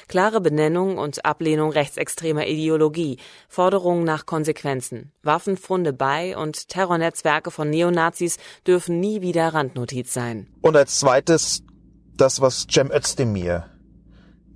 [0.08, 3.18] Klare Benennung und Ablehnung rechtsextremer Ideologie,
[3.50, 10.48] Forderungen nach Konsequenzen, Waffenfunde bei und Terrornetzwerke von Neonazis dürfen nie wieder Randnotiz sein.
[10.62, 11.64] Und als zweites
[12.16, 13.66] das, was Cem Özdemir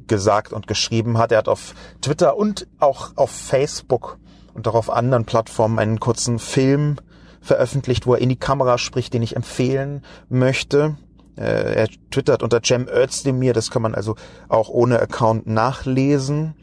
[0.07, 1.31] gesagt und geschrieben hat.
[1.31, 4.17] Er hat auf Twitter und auch auf Facebook
[4.53, 6.97] und auch auf anderen Plattformen einen kurzen Film
[7.41, 10.97] veröffentlicht, wo er in die Kamera spricht, den ich empfehlen möchte.
[11.38, 14.15] Äh, er twittert unter Cem Özdemir, das kann man also
[14.49, 16.55] auch ohne Account nachlesen.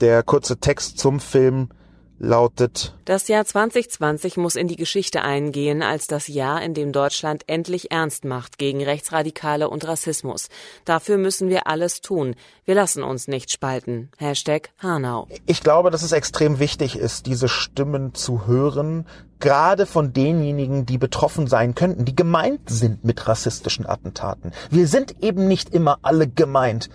[0.00, 1.70] Der kurze Text zum Film
[2.18, 7.44] lautet Das Jahr 2020 muss in die Geschichte eingehen als das Jahr, in dem Deutschland
[7.46, 10.48] endlich ernst macht gegen Rechtsradikale und Rassismus.
[10.84, 12.34] Dafür müssen wir alles tun.
[12.64, 14.10] Wir lassen uns nicht spalten.
[14.18, 15.28] Hashtag Hanau.
[15.46, 19.06] Ich glaube, dass es extrem wichtig ist, diese Stimmen zu hören,
[19.40, 24.52] gerade von denjenigen, die betroffen sein könnten, die gemeint sind mit rassistischen Attentaten.
[24.70, 26.90] Wir sind eben nicht immer alle gemeint,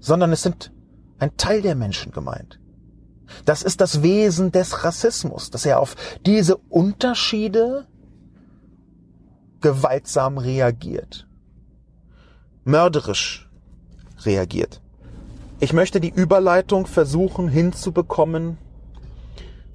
[0.00, 0.72] sondern es sind
[1.18, 2.58] ein Teil der Menschen gemeint.
[3.44, 7.86] Das ist das Wesen des Rassismus, dass er auf diese Unterschiede
[9.60, 11.26] gewaltsam reagiert,
[12.64, 13.48] mörderisch
[14.24, 14.82] reagiert.
[15.60, 18.58] Ich möchte die Überleitung versuchen hinzubekommen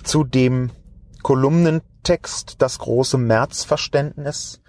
[0.04, 0.72] zu dem
[1.28, 4.62] Kolumnentext Das große Märzverständnis,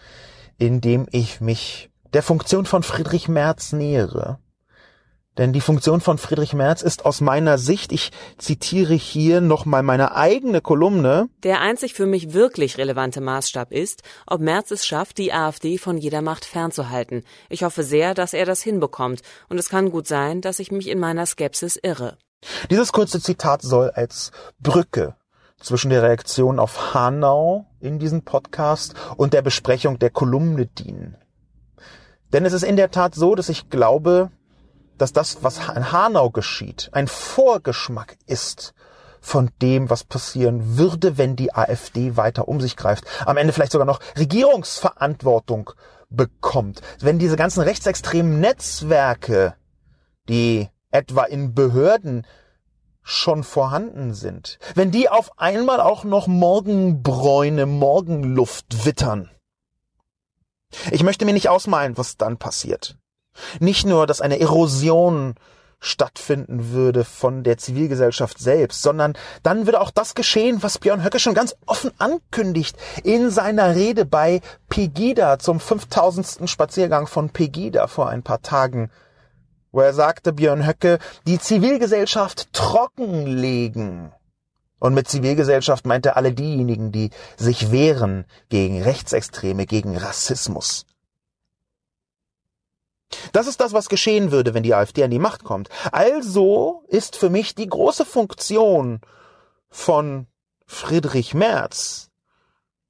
[0.57, 4.41] in dem ich mich der Funktion von Friedrich Merz nähere
[5.37, 10.17] denn die Funktion von Friedrich Merz ist aus meiner Sicht, ich zitiere hier nochmal meine
[10.17, 11.29] eigene Kolumne.
[11.45, 15.97] Der einzig für mich wirklich relevante Maßstab ist, ob Merz es schafft, die AfD von
[15.97, 17.23] jeder Macht fernzuhalten.
[17.49, 19.23] Ich hoffe sehr, dass er das hinbekommt.
[19.49, 22.19] Und es kann gut sein, dass ich mich in meiner Skepsis irre.
[22.69, 25.15] Dieses kurze Zitat soll als Brücke
[25.61, 31.17] zwischen der Reaktion auf Hanau in diesem Podcast und der Besprechung der Kolumne dienen.
[32.33, 34.31] Denn es ist in der Tat so, dass ich glaube,
[34.99, 38.75] dass das, was in Hanau geschieht, ein Vorgeschmack ist
[39.21, 43.05] von dem, was passieren würde, wenn die AfD weiter um sich greift.
[43.27, 45.71] Am Ende vielleicht sogar noch Regierungsverantwortung
[46.11, 46.81] bekommt.
[47.01, 49.55] Wenn diese ganzen rechtsextremen Netzwerke,
[50.29, 52.27] die etwa in Behörden
[53.09, 59.31] schon vorhanden sind, wenn die auf einmal auch noch Morgenbräune, Morgenluft wittern.
[60.91, 62.99] Ich möchte mir nicht ausmalen, was dann passiert.
[63.61, 65.37] Nicht nur, dass eine Erosion
[65.81, 71.19] stattfinden würde von der Zivilgesellschaft selbst, sondern dann würde auch das geschehen, was Björn Höcke
[71.19, 76.51] schon ganz offen ankündigt in seiner Rede bei Pegida zum 5000.
[76.51, 78.91] Spaziergang von Pegida vor ein paar Tagen,
[79.73, 84.13] wo er sagte, Björn Höcke, die Zivilgesellschaft trockenlegen.
[84.79, 90.87] Und mit Zivilgesellschaft meint er alle diejenigen, die sich wehren gegen Rechtsextreme, gegen Rassismus.
[93.33, 95.69] Das ist das, was geschehen würde, wenn die AfD an die Macht kommt.
[95.93, 99.01] Also ist für mich die große Funktion
[99.71, 100.27] von
[100.67, 102.08] Friedrich Merz,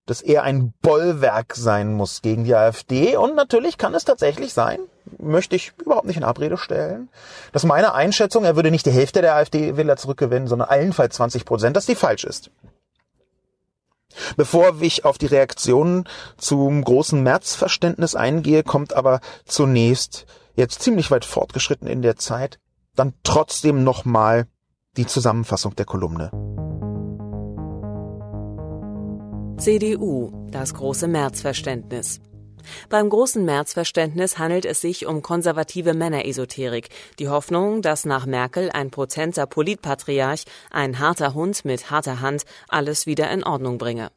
[0.08, 3.16] dass er ein Bollwerk sein muss gegen die AfD.
[3.16, 4.80] Und natürlich kann es tatsächlich sein,
[5.18, 7.10] möchte ich überhaupt nicht in Abrede stellen,
[7.52, 11.76] dass meine Einschätzung, er würde nicht die Hälfte der AfD-Wähler zurückgewinnen, sondern allenfalls 20 Prozent,
[11.76, 12.50] dass die falsch ist.
[14.36, 21.26] Bevor ich auf die Reaktionen zum großen Märzverständnis eingehe, kommt aber zunächst, jetzt ziemlich weit
[21.26, 22.58] fortgeschritten in der Zeit,
[22.96, 24.46] dann trotzdem nochmal
[24.96, 26.30] die Zusammenfassung der Kolumne.
[29.58, 32.20] CDU, das große Märzverständnis.
[32.88, 38.92] Beim großen Märzverständnis handelt es sich um konservative Männeresoterik, die Hoffnung, dass nach Merkel ein
[38.92, 44.10] potenter Politpatriarch, ein harter Hund mit harter Hand, alles wieder in Ordnung bringe.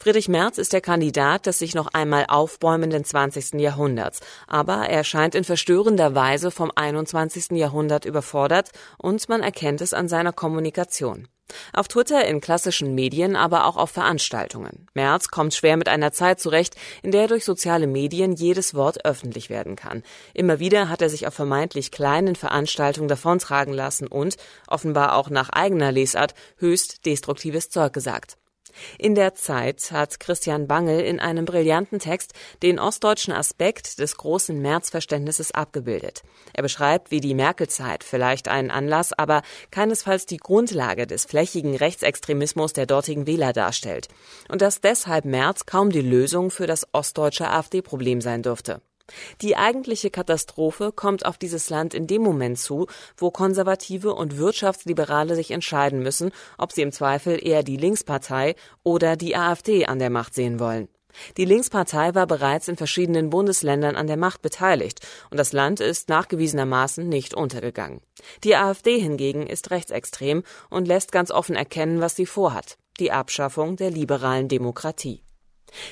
[0.00, 3.54] Friedrich Merz ist der Kandidat des sich noch einmal aufbäumenden 20.
[3.60, 4.18] Jahrhunderts,
[4.48, 7.52] aber er scheint in verstörender Weise vom 21.
[7.52, 11.28] Jahrhundert überfordert und man erkennt es an seiner Kommunikation.
[11.72, 14.86] Auf Twitter, in klassischen Medien, aber auch auf Veranstaltungen.
[14.94, 19.50] Merz kommt schwer mit einer Zeit zurecht, in der durch soziale Medien jedes Wort öffentlich
[19.50, 20.02] werden kann.
[20.34, 24.36] Immer wieder hat er sich auf vermeintlich kleinen Veranstaltungen davontragen lassen und,
[24.66, 28.36] offenbar auch nach eigener Lesart, höchst destruktives Zeug gesagt.
[28.98, 34.60] In der Zeit hat Christian Bangel in einem brillanten Text den ostdeutschen Aspekt des großen
[34.60, 36.22] Märzverständnisses abgebildet.
[36.52, 42.72] Er beschreibt, wie die Merkelzeit vielleicht einen Anlass, aber keinesfalls die Grundlage des flächigen Rechtsextremismus
[42.72, 44.08] der dortigen Wähler darstellt.
[44.48, 48.80] Und dass deshalb Merz kaum die Lösung für das ostdeutsche AfD-Problem sein dürfte.
[49.42, 52.86] Die eigentliche Katastrophe kommt auf dieses Land in dem Moment zu,
[53.16, 59.16] wo Konservative und Wirtschaftsliberale sich entscheiden müssen, ob sie im Zweifel eher die Linkspartei oder
[59.16, 60.88] die AfD an der Macht sehen wollen.
[61.36, 65.00] Die Linkspartei war bereits in verschiedenen Bundesländern an der Macht beteiligt
[65.30, 68.00] und das Land ist nachgewiesenermaßen nicht untergegangen.
[68.44, 73.76] Die AfD hingegen ist rechtsextrem und lässt ganz offen erkennen, was sie vorhat die Abschaffung
[73.76, 75.22] der liberalen Demokratie.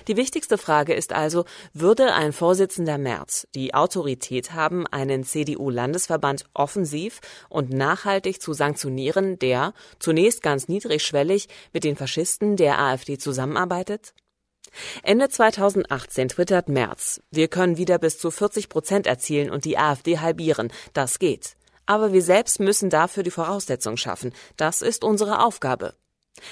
[0.08, 7.20] Die wichtigste Frage ist also, würde ein Vorsitzender März die Autorität haben, einen CDU-Landesverband offensiv
[7.48, 14.14] und nachhaltig zu sanktionieren, der, zunächst ganz niedrigschwellig, mit den Faschisten der AfD zusammenarbeitet?
[15.02, 20.18] Ende 2018 twittert Merz, wir können wieder bis zu 40 Prozent erzielen und die AfD
[20.18, 20.72] halbieren.
[20.92, 21.56] Das geht.
[21.86, 24.32] Aber wir selbst müssen dafür die Voraussetzungen schaffen.
[24.56, 25.94] Das ist unsere Aufgabe.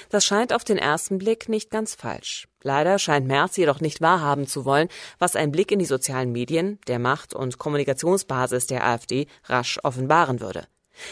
[0.09, 2.47] Das scheint auf den ersten Blick nicht ganz falsch.
[2.61, 6.79] Leider scheint Merz jedoch nicht wahrhaben zu wollen, was ein Blick in die sozialen Medien,
[6.87, 10.67] der Macht- und Kommunikationsbasis der AfD rasch offenbaren würde.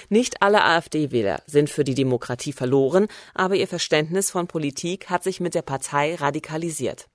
[0.10, 5.40] Nicht alle AfD-Wähler sind für die Demokratie verloren, aber ihr Verständnis von Politik hat sich
[5.40, 7.08] mit der Partei radikalisiert.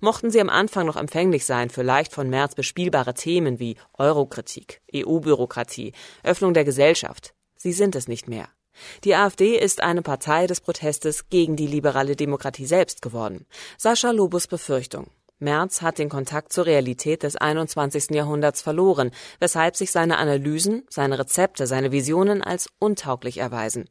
[0.00, 4.80] Mochten sie am Anfang noch empfänglich sein für leicht von März bespielbare Themen wie Eurokritik,
[4.94, 5.92] EU-Bürokratie,
[6.22, 8.48] Öffnung der Gesellschaft, sie sind es nicht mehr.
[9.04, 13.46] Die AfD ist eine Partei des Protestes gegen die liberale Demokratie selbst geworden.
[13.78, 15.10] Sascha Lobus Befürchtung.
[15.38, 18.10] Merz hat den Kontakt zur Realität des 21.
[18.10, 23.90] Jahrhunderts verloren, weshalb sich seine Analysen, seine Rezepte, seine Visionen als untauglich erweisen.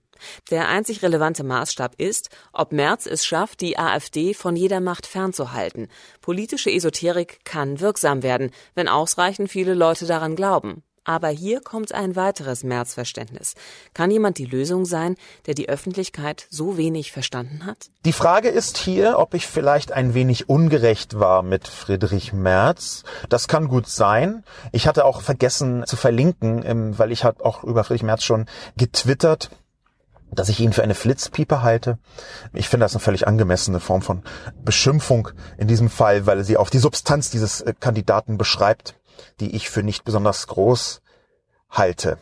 [0.50, 5.90] Der einzig relevante Maßstab ist, ob Merz es schafft, die AfD von jeder Macht fernzuhalten.
[6.22, 10.84] Politische Esoterik kann wirksam werden, wenn ausreichend viele Leute daran glauben.
[11.06, 13.54] Aber hier kommt ein weiteres Märzverständnis.
[13.94, 17.90] Kann jemand die Lösung sein, der die Öffentlichkeit so wenig verstanden hat?
[18.06, 23.04] Die Frage ist hier, ob ich vielleicht ein wenig ungerecht war mit Friedrich Merz.
[23.30, 24.44] Das kann gut sein.
[24.72, 28.48] Ich hatte auch vergessen zu verlinken, ähm, weil ich habe auch über Friedrich Merz schon
[28.76, 29.52] getwittert
[30.32, 31.98] dass ich ihn für eine Flitzpiepe halte.
[32.52, 34.24] Ich finde das eine völlig angemessene Form von
[34.66, 38.96] Beschimpfung in diesem Fall, weil sie auf die Substanz dieses äh, Kandidaten beschreibt
[39.40, 41.02] die ich für nicht besonders groß
[41.70, 42.18] halte.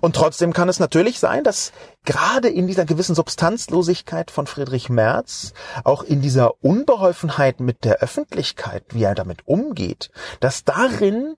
[0.00, 1.72] Und trotzdem kann es natürlich sein, dass
[2.04, 5.52] gerade in dieser gewissen Substanzlosigkeit von Friedrich Merz,
[5.84, 11.36] auch in dieser Unbeholfenheit mit der Öffentlichkeit, wie er damit umgeht, dass darin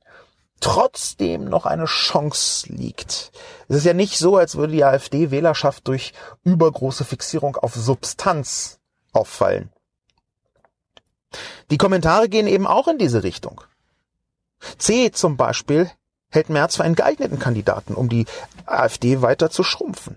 [0.60, 3.32] trotzdem noch eine Chance liegt.
[3.68, 8.80] Es ist ja nicht so, als würde die AfD-Wählerschaft durch übergroße Fixierung auf Substanz
[9.12, 9.70] auffallen.
[11.70, 13.60] Die Kommentare gehen eben auch in diese Richtung.
[14.78, 15.90] C zum Beispiel
[16.30, 18.26] hält Merz für einen geeigneten Kandidaten, um die
[18.66, 20.16] AfD weiter zu schrumpfen.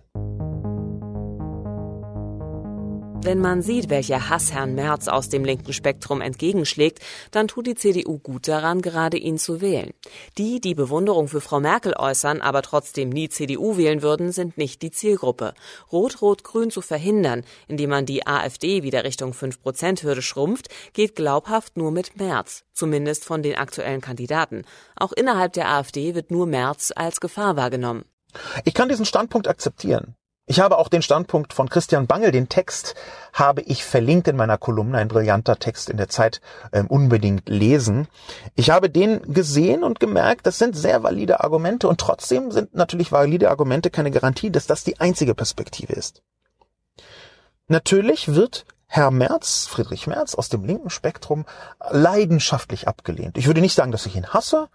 [3.23, 6.99] Wenn man sieht, welcher Hass Herrn Merz aus dem linken Spektrum entgegenschlägt,
[7.29, 9.91] dann tut die CDU gut daran, gerade ihn zu wählen.
[10.39, 14.81] Die, die Bewunderung für Frau Merkel äußern, aber trotzdem nie CDU wählen würden, sind nicht
[14.81, 15.53] die Zielgruppe.
[15.91, 22.17] Rot-Rot-Grün zu verhindern, indem man die AfD wieder Richtung 5-Prozent-Hürde schrumpft, geht glaubhaft nur mit
[22.17, 24.63] Merz, zumindest von den aktuellen Kandidaten.
[24.95, 28.03] Auch innerhalb der AfD wird nur Merz als Gefahr wahrgenommen.
[28.65, 30.15] Ich kann diesen Standpunkt akzeptieren.
[30.51, 32.95] Ich habe auch den Standpunkt von Christian Bangel, den Text
[33.31, 36.41] habe ich verlinkt in meiner Kolumne, ein brillanter Text in der Zeit,
[36.73, 38.09] ähm, unbedingt lesen.
[38.55, 43.13] Ich habe den gesehen und gemerkt, das sind sehr valide Argumente und trotzdem sind natürlich
[43.13, 46.21] valide Argumente keine Garantie, dass das die einzige Perspektive ist.
[47.69, 51.45] Natürlich wird Herr Merz, Friedrich Merz aus dem linken Spektrum
[51.91, 53.37] leidenschaftlich abgelehnt.
[53.37, 54.67] Ich würde nicht sagen, dass ich ihn hasse,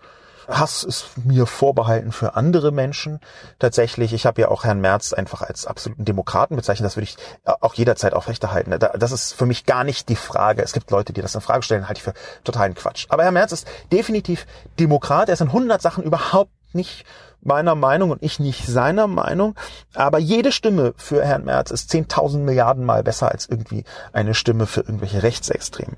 [0.48, 3.20] Hass ist mir vorbehalten für andere Menschen.
[3.58, 6.86] Tatsächlich, ich habe ja auch Herrn Merz einfach als absoluten Demokraten bezeichnet.
[6.86, 8.78] Das würde ich auch jederzeit aufrechterhalten.
[8.78, 10.62] Das ist für mich gar nicht die Frage.
[10.62, 13.06] Es gibt Leute, die das in Frage stellen, halte ich für totalen Quatsch.
[13.08, 14.46] Aber Herr Merz ist definitiv
[14.78, 15.28] Demokrat.
[15.28, 17.04] Er ist in 100 Sachen überhaupt nicht
[17.40, 19.54] meiner Meinung und ich nicht seiner Meinung.
[19.94, 24.66] Aber jede Stimme für Herrn Merz ist 10.000 Milliarden Mal besser als irgendwie eine Stimme
[24.66, 25.96] für irgendwelche Rechtsextremen.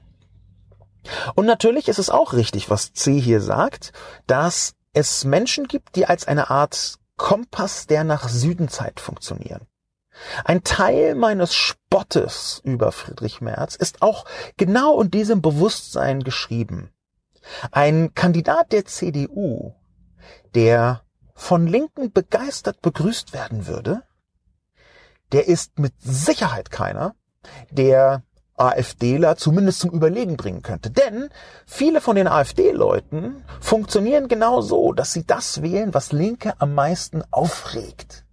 [1.35, 3.93] Und natürlich ist es auch richtig, was C hier sagt,
[4.27, 9.67] dass es Menschen gibt, die als eine Art Kompass der nach Südenzeit funktionieren.
[10.45, 14.25] Ein Teil meines Spottes über Friedrich Merz ist auch
[14.57, 16.91] genau in diesem Bewusstsein geschrieben.
[17.71, 19.75] Ein Kandidat der CDU,
[20.55, 21.03] der
[21.35, 24.03] von Linken begeistert begrüßt werden würde,
[25.33, 27.15] der ist mit Sicherheit keiner,
[27.71, 28.23] der
[28.59, 30.91] AfDler zumindest zum Überlegen bringen könnte.
[30.91, 31.31] Denn
[31.67, 37.23] viele von den AfD-Leuten funktionieren genau so, dass sie das wählen, was Linke am meisten
[37.31, 38.25] aufregt.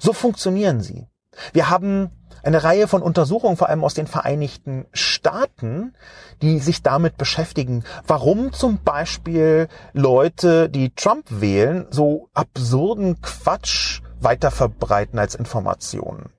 [0.00, 1.08] So funktionieren sie.
[1.52, 2.10] Wir haben
[2.42, 5.94] eine Reihe von Untersuchungen, vor allem aus den Vereinigten Staaten,
[6.42, 14.50] die sich damit beschäftigen, warum zum Beispiel Leute, die Trump wählen, so absurden Quatsch weiter
[14.50, 16.30] verbreiten als Informationen.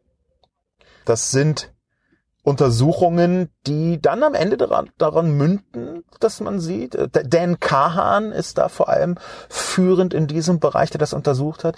[1.05, 1.72] Das sind
[2.43, 8.57] Untersuchungen, die dann am Ende daran, daran münden, dass man sieht, äh, Dan Kahan ist
[8.57, 9.17] da vor allem
[9.49, 11.77] führend in diesem Bereich, der das untersucht hat,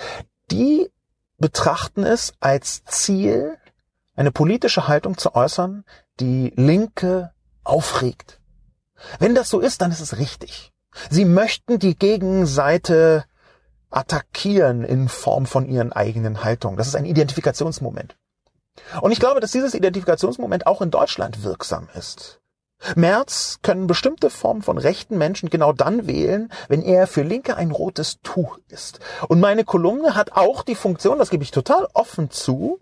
[0.51, 0.91] die
[1.38, 3.57] betrachten es als Ziel,
[4.16, 5.84] eine politische Haltung zu äußern,
[6.20, 7.32] die Linke
[7.63, 8.39] aufregt.
[9.20, 10.72] Wenn das so ist, dann ist es richtig.
[11.09, 13.26] Sie möchten die Gegenseite
[13.89, 16.78] attackieren in Form von ihren eigenen Haltungen.
[16.78, 18.16] Das ist ein Identifikationsmoment.
[19.02, 22.40] Und ich glaube, dass dieses Identifikationsmoment auch in Deutschland wirksam ist.
[22.96, 27.72] Merz können bestimmte Formen von rechten Menschen genau dann wählen, wenn er für Linke ein
[27.72, 29.00] rotes Tuch ist.
[29.28, 32.80] Und meine Kolumne hat auch die Funktion, das gebe ich total offen zu,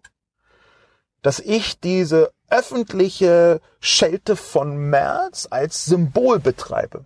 [1.22, 7.06] dass ich diese öffentliche Schelte von Merz als Symbol betreibe.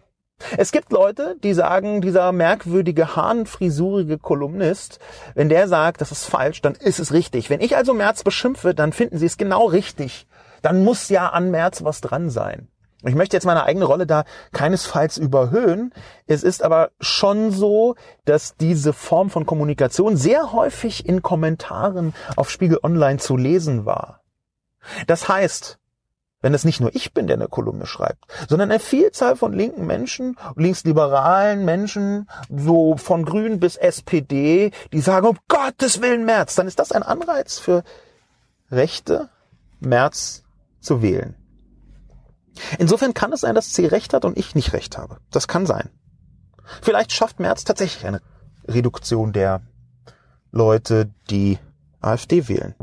[0.55, 4.99] Es gibt Leute, die sagen, dieser merkwürdige, hahnfrisurige Kolumnist,
[5.33, 7.49] wenn der sagt, das ist falsch, dann ist es richtig.
[7.49, 10.27] Wenn ich also Merz beschimpfe, dann finden sie es genau richtig.
[10.61, 12.67] Dann muss ja an Merz was dran sein.
[13.03, 15.93] Ich möchte jetzt meine eigene Rolle da keinesfalls überhöhen.
[16.25, 22.49] Es ist aber schon so, dass diese Form von Kommunikation sehr häufig in Kommentaren auf
[22.49, 24.21] Spiegel Online zu lesen war.
[25.05, 25.79] Das heißt,
[26.41, 29.85] wenn es nicht nur ich bin, der eine Kolumne schreibt, sondern eine Vielzahl von linken
[29.85, 36.67] Menschen, linksliberalen Menschen, so von Grün bis SPD, die sagen, um Gottes Willen März, dann
[36.67, 37.83] ist das ein Anreiz für
[38.71, 39.29] Rechte,
[39.79, 40.43] März
[40.79, 41.35] zu wählen.
[42.79, 45.17] Insofern kann es sein, dass C recht hat und ich nicht recht habe.
[45.31, 45.89] Das kann sein.
[46.81, 48.21] Vielleicht schafft März tatsächlich eine
[48.67, 49.61] Reduktion der
[50.51, 51.59] Leute, die
[52.01, 52.75] AfD wählen.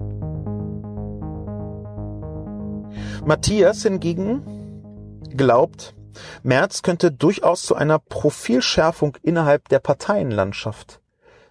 [3.27, 4.43] Matthias hingegen
[5.35, 5.95] glaubt,
[6.43, 11.01] Merz könnte durchaus zu einer Profilschärfung innerhalb der Parteienlandschaft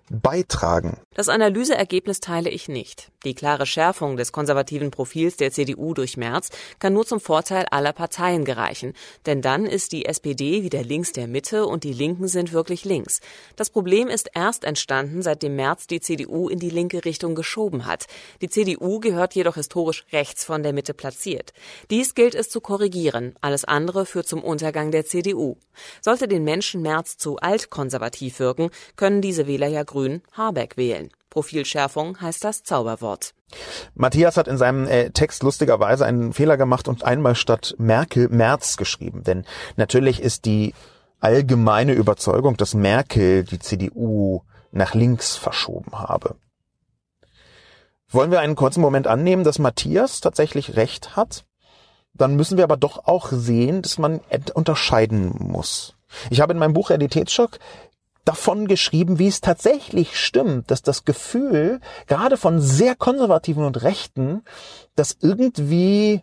[0.09, 0.99] beitragen.
[1.15, 3.11] Das Analyseergebnis teile ich nicht.
[3.25, 6.49] Die klare Schärfung des konservativen Profils der CDU durch März
[6.79, 8.93] kann nur zum Vorteil aller Parteien gereichen.
[9.25, 13.21] Denn dann ist die SPD wieder links der Mitte und die Linken sind wirklich links.
[13.55, 18.07] Das Problem ist erst entstanden, seitdem März die CDU in die linke Richtung geschoben hat.
[18.41, 21.53] Die CDU gehört jedoch historisch rechts von der Mitte platziert.
[21.89, 23.35] Dies gilt es zu korrigieren.
[23.41, 25.55] Alles andere führt zum Untergang der CDU.
[26.01, 31.09] Sollte den Menschen März zu altkonservativ wirken, können diese Wähler ja grün Habeck wählen.
[31.33, 33.33] Profilschärfung heißt das Zauberwort.
[33.95, 38.77] Matthias hat in seinem äh, Text lustigerweise einen Fehler gemacht und einmal statt Merkel Merz
[38.77, 39.23] geschrieben.
[39.23, 39.43] Denn
[39.75, 40.75] natürlich ist die
[41.19, 46.35] allgemeine Überzeugung, dass Merkel die CDU nach links verschoben habe.
[48.09, 51.45] Wollen wir einen kurzen Moment annehmen, dass Matthias tatsächlich recht hat?
[52.13, 54.21] Dann müssen wir aber doch auch sehen, dass man
[54.53, 55.95] unterscheiden muss.
[56.29, 57.57] Ich habe in meinem Buch Realitätsschock
[58.25, 64.43] davon geschrieben, wie es tatsächlich stimmt, dass das Gefühl, gerade von sehr konservativen und Rechten,
[64.95, 66.21] dass irgendwie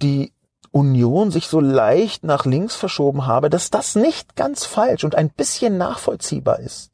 [0.00, 0.32] die
[0.70, 5.30] Union sich so leicht nach links verschoben habe, dass das nicht ganz falsch und ein
[5.30, 6.92] bisschen nachvollziehbar ist.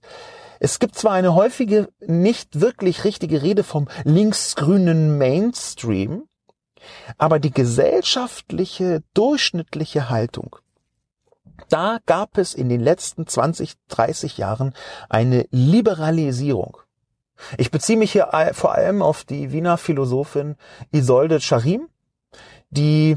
[0.60, 6.24] Es gibt zwar eine häufige, nicht wirklich richtige Rede vom linksgrünen Mainstream,
[7.16, 10.56] aber die gesellschaftliche, durchschnittliche Haltung
[11.68, 14.74] da gab es in den letzten 20, 30 Jahren
[15.08, 16.78] eine Liberalisierung.
[17.56, 20.56] Ich beziehe mich hier vor allem auf die Wiener Philosophin
[20.90, 21.88] Isolde Charim,
[22.70, 23.16] die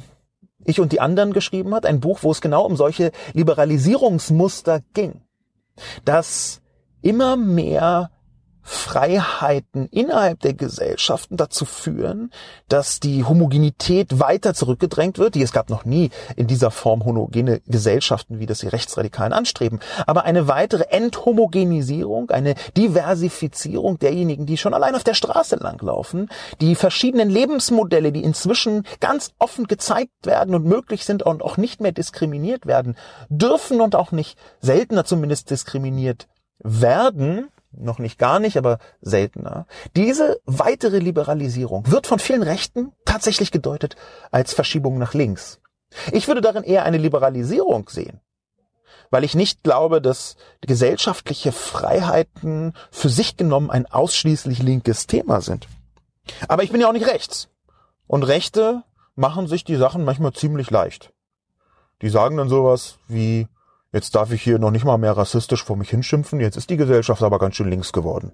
[0.63, 5.21] ich und die anderen geschrieben hat, ein Buch, wo es genau um solche Liberalisierungsmuster ging,
[6.05, 6.61] dass
[7.01, 8.11] immer mehr
[8.63, 12.31] Freiheiten innerhalb der Gesellschaften dazu führen,
[12.67, 15.35] dass die Homogenität weiter zurückgedrängt wird.
[15.35, 19.79] Die es gab noch nie in dieser Form homogene Gesellschaften, wie das die Rechtsradikalen anstreben.
[20.05, 26.75] Aber eine weitere Enthomogenisierung, eine Diversifizierung derjenigen, die schon allein auf der Straße langlaufen, die
[26.75, 31.91] verschiedenen Lebensmodelle, die inzwischen ganz offen gezeigt werden und möglich sind und auch nicht mehr
[31.91, 32.95] diskriminiert werden,
[33.29, 36.27] dürfen und auch nicht seltener zumindest diskriminiert
[36.63, 39.65] werden, noch nicht gar nicht, aber seltener.
[39.95, 43.95] Diese weitere Liberalisierung wird von vielen Rechten tatsächlich gedeutet
[44.31, 45.59] als Verschiebung nach links.
[46.11, 48.21] Ich würde darin eher eine Liberalisierung sehen,
[49.09, 55.67] weil ich nicht glaube, dass gesellschaftliche Freiheiten für sich genommen ein ausschließlich linkes Thema sind.
[56.47, 57.49] Aber ich bin ja auch nicht rechts.
[58.07, 58.83] Und Rechte
[59.15, 61.11] machen sich die Sachen manchmal ziemlich leicht.
[62.01, 63.47] Die sagen dann sowas wie,
[63.93, 66.77] Jetzt darf ich hier noch nicht mal mehr rassistisch vor mich hinschimpfen, jetzt ist die
[66.77, 68.31] Gesellschaft aber ganz schön links geworden.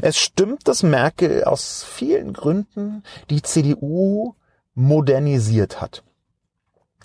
[0.00, 4.34] Es stimmt, dass Merkel aus vielen Gründen die CDU
[4.74, 6.02] modernisiert hat.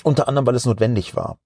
[0.03, 1.37] Unter anderem, weil es notwendig war.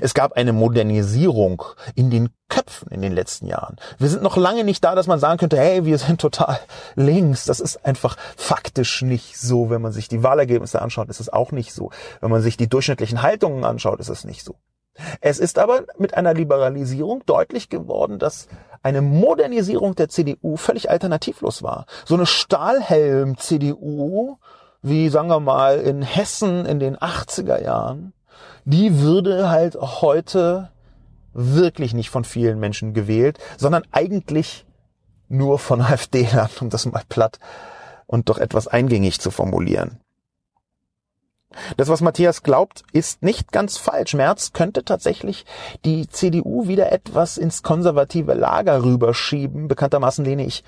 [0.00, 1.62] Es gab eine Modernisierung
[1.94, 3.76] in den Köpfen in den letzten Jahren.
[3.98, 6.58] Wir sind noch lange nicht da, dass man sagen könnte, hey, wir sind total
[6.94, 7.44] links.
[7.44, 9.68] Das ist einfach faktisch nicht so.
[9.68, 11.90] Wenn man sich die Wahlergebnisse anschaut, ist es auch nicht so.
[12.22, 14.56] Wenn man sich die durchschnittlichen Haltungen anschaut, ist es nicht so.
[15.20, 18.48] Es ist aber mit einer Liberalisierung deutlich geworden, dass
[18.82, 21.86] eine Modernisierung der CDU völlig alternativlos war.
[22.04, 24.38] So eine Stahlhelm-CDU
[24.86, 28.12] wie sagen wir mal in Hessen in den 80er Jahren,
[28.64, 30.70] die würde halt heute
[31.32, 34.64] wirklich nicht von vielen Menschen gewählt, sondern eigentlich
[35.28, 37.40] nur von AfD-Lern, um das mal platt
[38.06, 39.98] und doch etwas eingängig zu formulieren.
[41.76, 44.14] Das, was Matthias glaubt, ist nicht ganz falsch.
[44.14, 45.44] Merz könnte tatsächlich
[45.84, 49.68] die CDU wieder etwas ins konservative Lager rüberschieben.
[49.68, 50.64] Bekanntermaßen lehne ich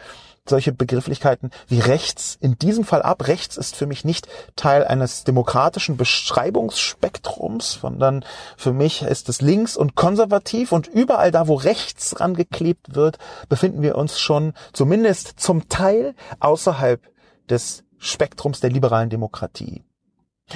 [0.49, 3.27] solche Begrifflichkeiten wie rechts in diesem Fall ab.
[3.27, 8.25] Rechts ist für mich nicht Teil eines demokratischen Beschreibungsspektrums, sondern
[8.57, 13.19] für mich ist es links und konservativ und überall da, wo rechts rangeklebt wird,
[13.49, 17.01] befinden wir uns schon zumindest zum Teil außerhalb
[17.49, 19.83] des Spektrums der liberalen Demokratie.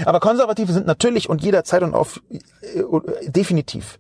[0.04, 2.82] Aber Konservative sind natürlich und jederzeit und auf äh,
[3.26, 3.98] definitiv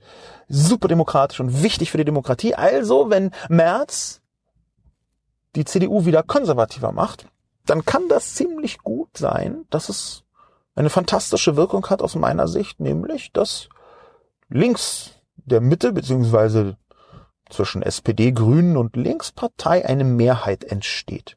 [0.48, 2.54] super demokratisch und wichtig für die Demokratie.
[2.54, 4.20] Also, wenn Merz
[5.54, 7.26] die CDU wieder konservativer macht,
[7.66, 10.24] dann kann das ziemlich gut sein, dass es
[10.74, 13.68] eine fantastische Wirkung hat aus meiner Sicht, nämlich dass
[14.48, 16.76] links der Mitte beziehungsweise
[17.50, 21.36] zwischen SPD, Grünen und Linkspartei eine Mehrheit entsteht.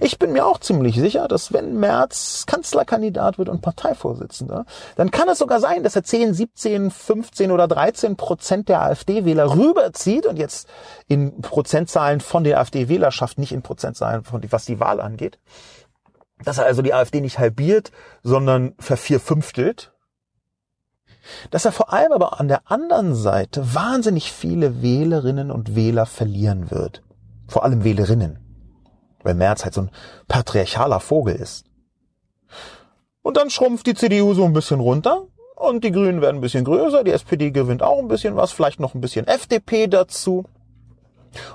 [0.00, 4.66] Ich bin mir auch ziemlich sicher, dass wenn Merz Kanzlerkandidat wird und Parteivorsitzender,
[4.96, 9.54] dann kann es sogar sein, dass er 10, 17, 15 oder 13 Prozent der AfD-Wähler
[9.54, 10.68] rüberzieht und jetzt
[11.06, 15.38] in Prozentzahlen von der AfD-Wählerschaft, nicht in Prozentzahlen von was die Wahl angeht.
[16.44, 17.90] Dass er also die AfD nicht halbiert,
[18.22, 19.92] sondern vervierfünftelt.
[21.50, 26.70] Dass er vor allem aber an der anderen Seite wahnsinnig viele Wählerinnen und Wähler verlieren
[26.70, 27.02] wird.
[27.48, 28.45] Vor allem Wählerinnen
[29.26, 29.90] weil Merz halt so ein
[30.28, 31.66] patriarchaler Vogel ist.
[33.22, 36.64] Und dann schrumpft die CDU so ein bisschen runter und die Grünen werden ein bisschen
[36.64, 40.44] größer, die SPD gewinnt auch ein bisschen was, vielleicht noch ein bisschen FDP dazu.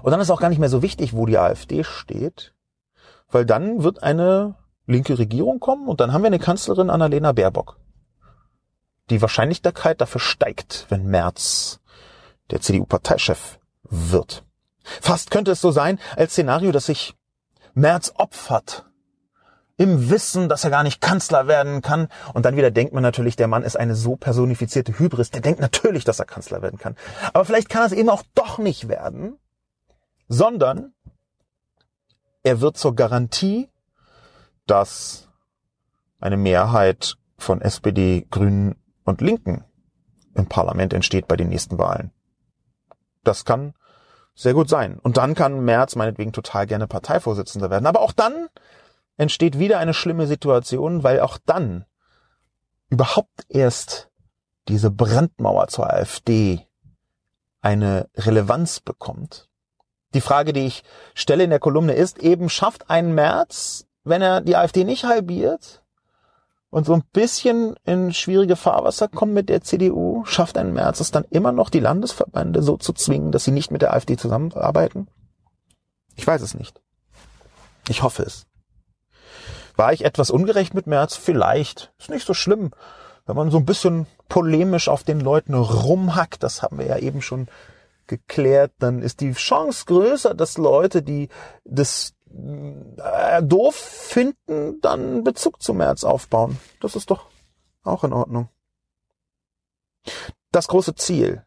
[0.04, 2.54] Und dann ist auch gar nicht mehr so wichtig, wo die AfD steht,
[3.30, 4.56] weil dann wird eine
[4.86, 7.78] linke Regierung kommen und dann haben wir eine Kanzlerin Annalena Baerbock.
[9.10, 11.80] Die Wahrscheinlichkeit dafür steigt, wenn Merz
[12.50, 13.60] der CDU-Parteichef
[13.90, 14.44] wird.
[14.84, 17.16] Fast könnte es so sein als Szenario, dass sich
[17.74, 18.86] Merz opfert.
[19.78, 22.08] Im Wissen, dass er gar nicht Kanzler werden kann.
[22.34, 25.32] Und dann wieder denkt man natürlich, der Mann ist eine so personifizierte Hybris.
[25.32, 26.96] Der denkt natürlich, dass er Kanzler werden kann.
[27.34, 29.40] Aber vielleicht kann er es eben auch doch nicht werden,
[30.28, 30.94] sondern
[32.44, 33.70] er wird zur Garantie,
[34.68, 35.30] dass
[36.20, 39.66] eine Mehrheit von SPD, Grünen und Linken
[40.36, 42.12] im Parlament entsteht bei den nächsten Wahlen.
[43.24, 43.74] Das kann
[44.34, 44.98] sehr gut sein.
[45.00, 47.86] Und dann kann Merz meinetwegen total gerne Parteivorsitzender werden.
[47.86, 48.48] Aber auch dann
[49.18, 51.86] entsteht wieder eine schlimme Situation, weil auch dann
[52.90, 54.10] überhaupt erst
[54.68, 56.68] diese Brandmauer zur AfD
[57.62, 59.50] eine Relevanz bekommt.
[60.14, 64.42] Die Frage, die ich stelle in der Kolumne ist eben, schafft ein Merz, wenn er
[64.42, 65.81] die AfD nicht halbiert,
[66.72, 71.12] und so ein bisschen in schwierige Fahrwasser kommen mit der CDU, schafft ein März es
[71.12, 75.08] dann immer noch, die Landesverbände so zu zwingen, dass sie nicht mit der AfD zusammenarbeiten?
[76.16, 76.82] Ich weiß es nicht.
[77.90, 78.48] Ich hoffe es.
[79.76, 81.16] War ich etwas ungerecht mit März?
[81.16, 81.94] Vielleicht.
[82.00, 82.72] Ist nicht so schlimm.
[83.26, 87.22] Wenn man so ein bisschen polemisch auf den Leuten rumhackt, das haben wir ja eben
[87.22, 87.48] schon
[88.08, 91.30] geklärt, dann ist die Chance größer, dass Leute, die
[91.64, 92.14] das
[92.98, 96.60] äh, doof finden, dann Bezug zu März aufbauen.
[96.80, 97.28] Das ist doch
[97.84, 98.50] auch in Ordnung.
[100.52, 101.46] Das große Ziel.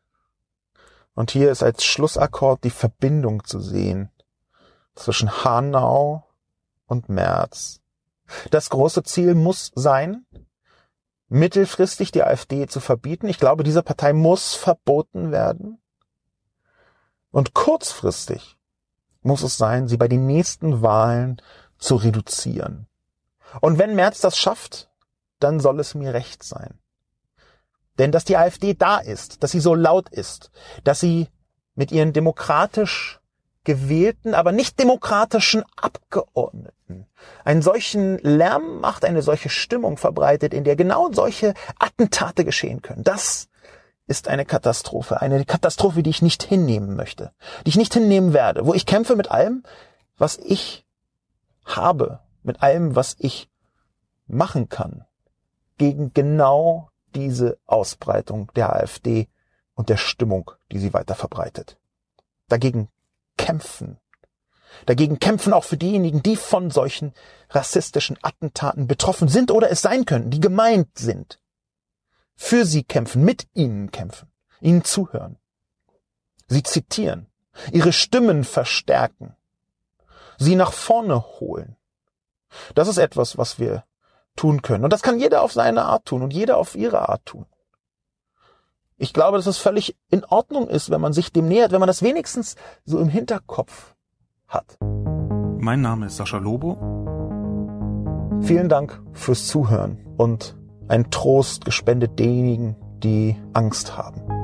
[1.15, 4.11] Und hier ist als Schlussakkord die Verbindung zu sehen
[4.95, 6.27] zwischen Hanau
[6.87, 7.81] und März.
[8.51, 10.27] Das große Ziel muss sein,
[11.29, 13.29] mittelfristig die AfD zu verbieten.
[13.29, 15.81] Ich glaube, diese Partei muss verboten werden.
[17.31, 18.57] Und kurzfristig
[19.25, 21.41] muss es sein, sie bei den nächsten Wahlen
[21.79, 22.87] zu reduzieren.
[23.61, 24.91] Und wenn Merz das schafft,
[25.41, 26.79] dann soll es mir recht sein.
[27.99, 30.51] Denn dass die AfD da ist, dass sie so laut ist,
[30.83, 31.29] dass sie
[31.75, 33.21] mit ihren demokratisch
[33.65, 37.07] gewählten, aber nicht demokratischen Abgeordneten
[37.45, 43.05] einen solchen Lärm macht, eine solche Stimmung verbreitet, in der genau solche Attentate geschehen können.
[43.05, 43.49] Das
[44.07, 45.21] ist eine Katastrophe.
[45.21, 47.33] Eine Katastrophe, die ich nicht hinnehmen möchte.
[47.65, 48.67] Die ich nicht hinnehmen werde.
[48.67, 49.63] Wo ich kämpfe mit allem,
[50.19, 50.85] was ich
[51.65, 52.21] habe.
[52.43, 53.51] Mit allem, was ich
[54.27, 55.05] machen kann.
[55.79, 59.29] Gegen genau diese Ausbreitung der AfD
[59.75, 61.79] und der Stimmung, die sie weiter verbreitet.
[62.49, 62.89] Dagegen
[63.37, 63.99] kämpfen.
[64.87, 67.15] Dagegen kämpfen auch für diejenigen, die von solchen
[67.51, 71.39] rassistischen Attentaten betroffen sind oder es sein können, die gemeint sind
[72.37, 74.31] für sie kämpfen, mit ihnen kämpfen,
[74.61, 75.39] ihnen zuhören,
[76.49, 77.27] sie zitieren,
[77.73, 79.37] ihre Stimmen verstärken,
[80.39, 81.77] sie nach vorne holen.
[82.75, 83.85] Das ist etwas, was wir
[84.37, 84.85] tun können.
[84.85, 87.47] Und das kann jeder auf seine Art tun und jeder auf ihre Art tun.
[88.97, 91.89] Ich glaube, dass es völlig in Ordnung ist, wenn man sich dem nähert, wenn man
[91.89, 92.55] das wenigstens
[92.85, 93.95] so im Hinterkopf
[94.47, 94.79] hat.
[94.81, 96.75] Mein Name ist Sascha Lobo.
[98.43, 100.57] Vielen Dank fürs Zuhören und
[100.89, 104.44] ein Trost gespendet denjenigen, die Angst haben.